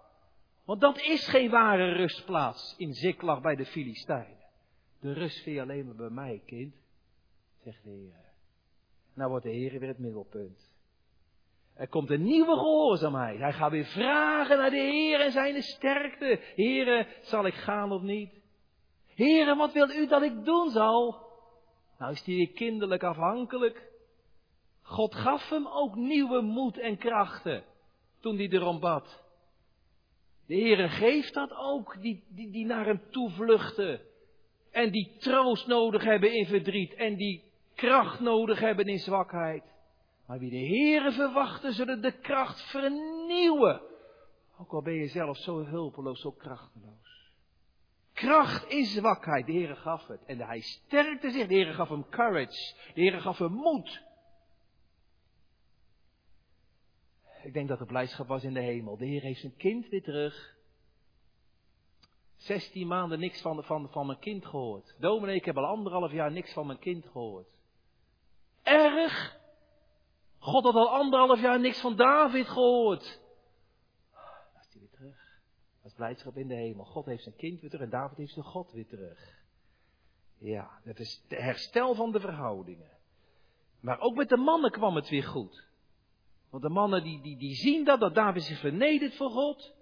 Want 0.69 0.81
dat 0.81 0.99
is 0.99 1.27
geen 1.27 1.49
ware 1.49 1.91
rustplaats 1.91 2.75
in 2.77 2.93
Ziklag 2.93 3.41
bij 3.41 3.55
de 3.55 3.65
Filistijnen. 3.65 4.37
De 4.99 5.13
rust 5.13 5.43
vind 5.43 5.55
je 5.55 5.61
alleen 5.61 5.85
maar 5.85 5.95
bij 5.95 6.09
mij, 6.09 6.41
kind, 6.45 6.75
zegt 7.63 7.83
de 7.83 7.89
Heer. 7.89 8.31
Nou 9.13 9.29
wordt 9.29 9.45
de 9.45 9.51
Heer 9.51 9.79
weer 9.79 9.87
het 9.87 9.97
middelpunt. 9.97 10.73
Er 11.73 11.87
komt 11.87 12.09
een 12.09 12.23
nieuwe 12.23 12.53
gehoorzaamheid. 12.53 13.39
Hij 13.39 13.53
gaat 13.53 13.71
weer 13.71 13.85
vragen 13.85 14.57
naar 14.57 14.69
de 14.69 14.75
Heer 14.75 15.19
en 15.19 15.31
zijn 15.31 15.61
sterkte. 15.61 16.39
Heren, 16.55 17.07
zal 17.21 17.45
ik 17.45 17.53
gaan 17.53 17.91
of 17.91 18.01
niet? 18.01 18.33
Heren, 19.07 19.57
wat 19.57 19.73
wilt 19.73 19.93
u 19.93 20.07
dat 20.07 20.21
ik 20.21 20.45
doen 20.45 20.69
zal? 20.69 21.27
Nou 21.97 22.11
is 22.11 22.25
hij 22.25 22.35
weer 22.35 22.51
kinderlijk 22.51 23.03
afhankelijk. 23.03 23.91
God 24.81 25.15
gaf 25.15 25.49
hem 25.49 25.67
ook 25.67 25.95
nieuwe 25.95 26.41
moed 26.41 26.77
en 26.77 26.97
krachten 26.97 27.63
toen 28.19 28.37
hij 28.37 28.49
erom 28.49 28.79
bad. 28.79 29.27
De 30.49 30.55
Heere 30.55 30.89
geeft 30.89 31.33
dat 31.33 31.51
ook, 31.55 32.01
die, 32.01 32.23
die, 32.27 32.51
die 32.51 32.65
naar 32.65 32.85
hem 32.85 33.01
toe 33.09 33.29
vluchten. 33.29 34.01
En 34.71 34.91
die 34.91 35.15
troost 35.19 35.67
nodig 35.67 36.03
hebben 36.03 36.33
in 36.33 36.45
verdriet. 36.45 36.93
En 36.93 37.15
die 37.15 37.43
kracht 37.75 38.19
nodig 38.19 38.59
hebben 38.59 38.85
in 38.85 38.99
zwakheid. 38.99 39.63
Maar 40.27 40.39
wie 40.39 40.49
de 40.49 40.75
Heere 40.75 41.11
verwachten, 41.11 41.73
zullen 41.73 42.01
de 42.01 42.11
kracht 42.11 42.61
vernieuwen. 42.61 43.81
Ook 44.59 44.71
al 44.71 44.81
ben 44.81 44.93
je 44.93 45.07
zelf 45.07 45.37
zo 45.37 45.65
hulpeloos, 45.65 46.21
zo 46.21 46.31
krachteloos. 46.31 47.31
Kracht 48.13 48.69
in 48.69 48.85
zwakheid, 48.85 49.45
de 49.45 49.53
Heere 49.53 49.75
gaf 49.75 50.07
het. 50.07 50.25
En 50.25 50.39
hij 50.39 50.61
sterkte 50.61 51.31
zich, 51.31 51.47
de 51.47 51.53
Heere 51.53 51.73
gaf 51.73 51.89
hem 51.89 52.09
courage. 52.09 52.73
De 52.93 53.01
Heere 53.01 53.19
gaf 53.19 53.37
hem 53.37 53.53
moed. 53.53 54.01
Ik 57.41 57.53
denk 57.53 57.67
dat 57.67 57.79
er 57.79 57.85
blijdschap 57.85 58.27
was 58.27 58.43
in 58.43 58.53
de 58.53 58.61
hemel. 58.61 58.97
De 58.97 59.05
Heer 59.05 59.21
heeft 59.21 59.39
zijn 59.39 59.55
kind 59.55 59.89
weer 59.89 60.03
terug. 60.03 60.57
16 62.35 62.87
maanden 62.87 63.19
niks 63.19 63.41
van, 63.41 63.63
van, 63.63 63.89
van 63.89 64.05
mijn 64.05 64.19
kind 64.19 64.45
gehoord. 64.45 64.95
Dominee, 64.99 65.35
ik 65.35 65.45
heb 65.45 65.57
al 65.57 65.65
anderhalf 65.65 66.11
jaar 66.11 66.31
niks 66.31 66.53
van 66.53 66.67
mijn 66.67 66.79
kind 66.79 67.05
gehoord. 67.05 67.47
Erg. 68.63 69.37
God 70.39 70.63
had 70.63 70.75
al 70.75 70.89
anderhalf 70.89 71.41
jaar 71.41 71.59
niks 71.59 71.81
van 71.81 71.95
David 71.95 72.47
gehoord. 72.47 73.21
Dan 74.11 74.61
is 74.61 74.67
hij 74.71 74.79
weer 74.79 74.89
terug. 74.89 75.41
Dat 75.81 75.91
is 75.91 75.93
blijdschap 75.93 76.37
in 76.37 76.47
de 76.47 76.55
hemel. 76.55 76.85
God 76.85 77.05
heeft 77.05 77.23
zijn 77.23 77.35
kind 77.35 77.61
weer 77.61 77.69
terug 77.69 77.85
en 77.85 77.91
David 77.91 78.17
heeft 78.17 78.33
zijn 78.33 78.45
God 78.45 78.71
weer 78.71 78.87
terug. 78.87 79.37
Ja, 80.37 80.79
dat 80.83 80.99
is 80.99 81.23
het 81.27 81.39
herstel 81.39 81.95
van 81.95 82.11
de 82.11 82.19
verhoudingen. 82.19 82.97
Maar 83.79 83.99
ook 83.99 84.15
met 84.15 84.29
de 84.29 84.37
mannen 84.37 84.71
kwam 84.71 84.95
het 84.95 85.09
weer 85.09 85.23
goed. 85.23 85.68
Want 86.49 86.63
de 86.63 86.69
mannen 86.69 87.03
die, 87.03 87.21
die, 87.21 87.37
die 87.37 87.55
zien 87.55 87.85
dat, 87.85 87.99
dat 87.99 88.15
David 88.15 88.43
zich 88.43 88.59
vernedert 88.59 89.15
voor 89.15 89.29
God. 89.29 89.73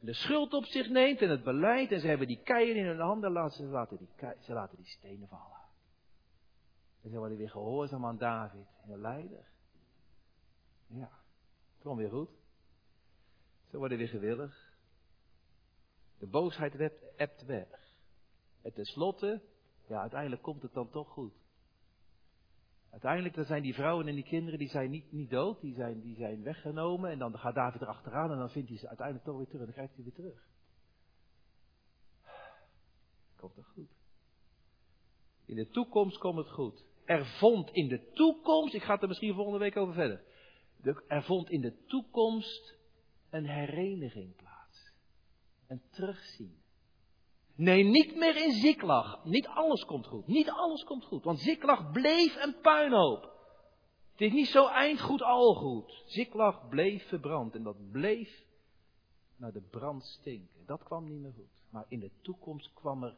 De 0.00 0.12
schuld 0.12 0.52
op 0.52 0.64
zich 0.64 0.88
neemt 0.88 1.22
en 1.22 1.30
het 1.30 1.42
beleid. 1.42 1.92
En 1.92 2.00
ze 2.00 2.06
hebben 2.06 2.26
die 2.26 2.42
keien 2.42 2.76
in 2.76 2.86
hun 2.86 3.00
handen. 3.00 3.32
Laten, 3.32 3.56
ze, 3.56 3.64
laten 3.64 3.96
die, 3.96 4.08
ze 4.40 4.52
laten 4.52 4.76
die 4.76 4.86
stenen 4.86 5.28
vallen. 5.28 5.64
En 7.02 7.10
ze 7.10 7.18
worden 7.18 7.36
weer 7.36 7.50
gehoorzaam 7.50 8.06
aan 8.06 8.18
David. 8.18 8.66
Heel 8.82 8.98
leider. 8.98 9.44
Ja, 10.86 11.10
gewoon 11.80 11.96
weer 11.96 12.10
goed. 12.10 12.30
Ze 13.70 13.78
worden 13.78 13.98
weer 13.98 14.08
gewillig. 14.08 14.74
De 16.18 16.26
boosheid 16.26 16.92
ebt 17.16 17.44
weg. 17.44 17.94
En 18.62 18.72
tenslotte, 18.72 19.42
ja, 19.86 20.00
uiteindelijk 20.00 20.42
komt 20.42 20.62
het 20.62 20.72
dan 20.72 20.90
toch 20.90 21.08
goed. 21.08 21.34
Uiteindelijk 22.96 23.34
dan 23.34 23.44
zijn 23.44 23.62
die 23.62 23.74
vrouwen 23.74 24.08
en 24.08 24.14
die 24.14 24.24
kinderen, 24.24 24.58
die 24.58 24.68
zijn 24.68 24.90
niet, 24.90 25.12
niet 25.12 25.30
dood, 25.30 25.60
die 25.60 25.74
zijn, 25.74 26.00
die 26.00 26.16
zijn 26.16 26.42
weggenomen. 26.42 27.10
En 27.10 27.18
dan 27.18 27.38
gaat 27.38 27.54
David 27.54 27.80
erachteraan 27.80 28.30
en 28.30 28.38
dan 28.38 28.50
vindt 28.50 28.68
hij 28.68 28.78
ze 28.78 28.88
uiteindelijk 28.88 29.26
toch 29.26 29.36
weer 29.36 29.46
terug. 29.46 29.60
En 29.60 29.66
dan 29.66 29.74
krijgt 29.74 29.94
hij 29.94 30.04
weer 30.04 30.14
terug. 30.14 30.48
Komt 33.36 33.54
toch 33.54 33.66
goed. 33.66 33.90
In 35.44 35.56
de 35.56 35.68
toekomst 35.68 36.18
komt 36.18 36.36
het 36.36 36.50
goed. 36.50 36.84
Er 37.04 37.26
vond 37.26 37.70
in 37.70 37.88
de 37.88 38.10
toekomst, 38.12 38.74
ik 38.74 38.82
ga 38.82 38.92
het 38.92 39.02
er 39.02 39.08
misschien 39.08 39.34
volgende 39.34 39.58
week 39.58 39.76
over 39.76 39.94
verder. 39.94 40.24
Er 41.08 41.22
vond 41.22 41.50
in 41.50 41.60
de 41.60 41.84
toekomst 41.86 42.76
een 43.30 43.46
hereniging 43.46 44.36
plaats. 44.36 44.92
Een 45.66 45.82
terugzien. 45.90 46.62
Nee, 47.56 47.84
niet 47.84 48.16
meer 48.16 48.44
in 48.44 48.52
Ziklag. 48.52 49.24
Niet 49.24 49.46
alles 49.46 49.84
komt 49.84 50.06
goed. 50.06 50.26
Niet 50.26 50.50
alles 50.50 50.84
komt 50.84 51.04
goed. 51.04 51.24
Want 51.24 51.40
Ziklag 51.40 51.92
bleef 51.92 52.42
een 52.44 52.60
puinhoop. 52.60 53.22
Het 54.10 54.20
is 54.20 54.32
niet 54.32 54.48
zo 54.48 54.66
eindgoed 54.66 55.22
al 55.22 55.54
goed. 55.54 56.02
Ziklag 56.06 56.68
bleef 56.68 57.08
verbrand. 57.08 57.54
En 57.54 57.62
dat 57.62 57.90
bleef 57.90 58.44
naar 59.36 59.52
de 59.52 59.62
brand 59.70 60.04
stinken. 60.04 60.66
Dat 60.66 60.82
kwam 60.82 61.08
niet 61.08 61.20
meer 61.20 61.32
goed. 61.32 61.50
Maar 61.70 61.84
in 61.88 62.00
de 62.00 62.10
toekomst 62.22 62.72
kwam 62.74 63.02
er, 63.02 63.16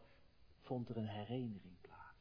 vond 0.63 0.89
er 0.89 0.97
een 0.97 1.09
hereniging 1.09 1.81
plaats. 1.81 2.19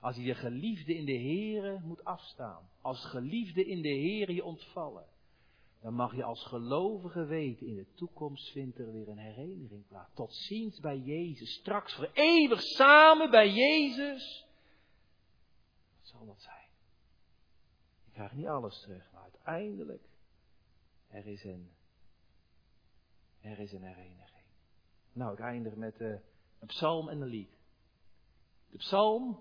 Als 0.00 0.16
je 0.16 0.22
je 0.22 0.34
geliefde 0.34 0.94
in 0.94 1.04
de 1.04 1.18
Here 1.18 1.80
moet 1.84 2.04
afstaan. 2.04 2.68
Als 2.80 3.04
geliefde 3.04 3.64
in 3.64 3.82
de 3.82 4.00
Here 4.00 4.34
je 4.34 4.44
ontvallen 4.44 5.06
dan 5.86 5.94
mag 5.94 6.14
je 6.14 6.24
als 6.24 6.44
gelovige 6.44 7.24
weten, 7.24 7.66
in 7.66 7.74
de 7.74 7.92
toekomst 7.94 8.50
vindt 8.50 8.78
er 8.78 8.92
weer 8.92 9.08
een 9.08 9.18
hereniging 9.18 9.86
plaats. 9.86 10.14
Tot 10.14 10.34
ziens 10.34 10.80
bij 10.80 10.98
Jezus. 10.98 11.54
Straks 11.54 11.94
voor 11.94 12.10
eeuwig 12.12 12.60
samen 12.60 13.30
bij 13.30 13.52
Jezus. 13.52 14.46
Wat 15.98 16.06
zal 16.08 16.26
dat 16.26 16.40
zijn? 16.40 16.68
Ik 18.06 18.12
krijg 18.12 18.32
niet 18.32 18.46
alles 18.46 18.80
terug, 18.80 19.10
maar 19.12 19.22
uiteindelijk, 19.22 20.08
er 21.08 21.26
is 21.26 21.44
een, 21.44 21.70
er 23.40 23.58
is 23.58 23.72
een 23.72 23.84
hereniging. 23.84 24.44
Nou, 25.12 25.32
ik 25.32 25.38
eindig 25.38 25.74
met 25.74 26.00
uh, 26.00 26.08
een 26.58 26.66
psalm 26.66 27.08
en 27.08 27.20
een 27.20 27.28
lied. 27.28 27.58
De 28.70 28.76
psalm, 28.76 29.38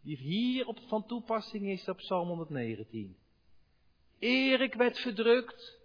die 0.00 0.16
hier 0.16 0.66
op, 0.66 0.78
van 0.78 1.06
toepassing 1.06 1.66
is 1.66 1.88
op 1.88 1.96
psalm 1.96 2.28
119. 2.28 3.16
Eer 4.18 4.60
ik 4.60 4.74
werd 4.74 4.98
verdrukt, 4.98 5.80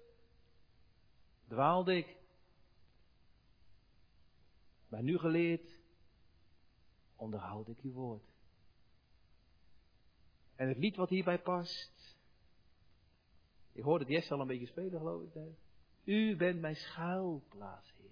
dwaalde 1.47 1.95
ik. 1.95 2.17
Maar 4.87 5.03
nu 5.03 5.17
geleerd, 5.17 5.79
onderhoud 7.15 7.67
ik 7.67 7.79
uw 7.81 7.91
woord. 7.91 8.23
En 10.55 10.67
het 10.67 10.77
lied 10.77 10.95
wat 10.95 11.09
hierbij 11.09 11.39
past. 11.39 12.17
Ik 13.71 13.83
hoorde 13.83 14.03
het 14.03 14.13
Jesse 14.13 14.33
al 14.33 14.39
een 14.39 14.47
beetje 14.47 14.67
spelen, 14.67 14.99
geloof 14.99 15.35
ik. 15.35 15.41
U 16.03 16.35
bent 16.35 16.59
mijn 16.59 16.75
schuilplaats, 16.75 17.93
Heer. 17.97 18.11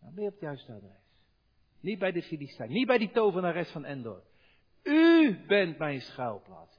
Nou 0.00 0.14
ben 0.14 0.24
op 0.24 0.32
het 0.32 0.40
juiste 0.40 0.72
adres. 0.72 1.02
Niet 1.80 1.98
bij 1.98 2.12
de 2.12 2.22
Filistijn, 2.22 2.70
niet 2.70 2.86
bij 2.86 2.98
die 2.98 3.10
tovenares 3.10 3.70
van 3.70 3.84
Endor. 3.84 4.22
U 4.82 5.46
bent 5.46 5.78
mijn 5.78 6.00
schuilplaats. 6.00 6.71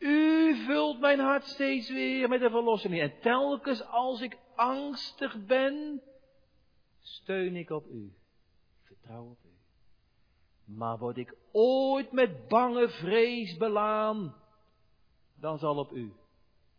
U 0.00 0.54
vult 0.66 1.00
mijn 1.00 1.18
hart 1.18 1.44
steeds 1.44 1.90
weer 1.90 2.28
met 2.28 2.40
de 2.40 2.50
verlossing. 2.50 3.00
En 3.00 3.20
telkens 3.20 3.82
als 3.82 4.20
ik 4.20 4.38
angstig 4.54 5.44
ben, 5.46 6.02
steun 6.98 7.56
ik 7.56 7.70
op 7.70 7.86
u. 7.86 8.12
Vertrouw 8.82 9.24
op 9.24 9.38
u. 9.44 9.48
Maar 10.64 10.98
word 10.98 11.16
ik 11.16 11.34
ooit 11.52 12.12
met 12.12 12.48
bange 12.48 12.88
vrees 12.88 13.56
belaan, 13.56 14.34
dan 15.34 15.58
zal 15.58 15.76
op 15.76 15.92
u 15.92 16.12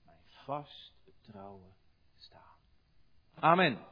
mijn 0.06 0.18
vast 0.46 0.94
betrouwen 1.06 1.74
staan. 2.18 2.58
Amen. 3.36 3.91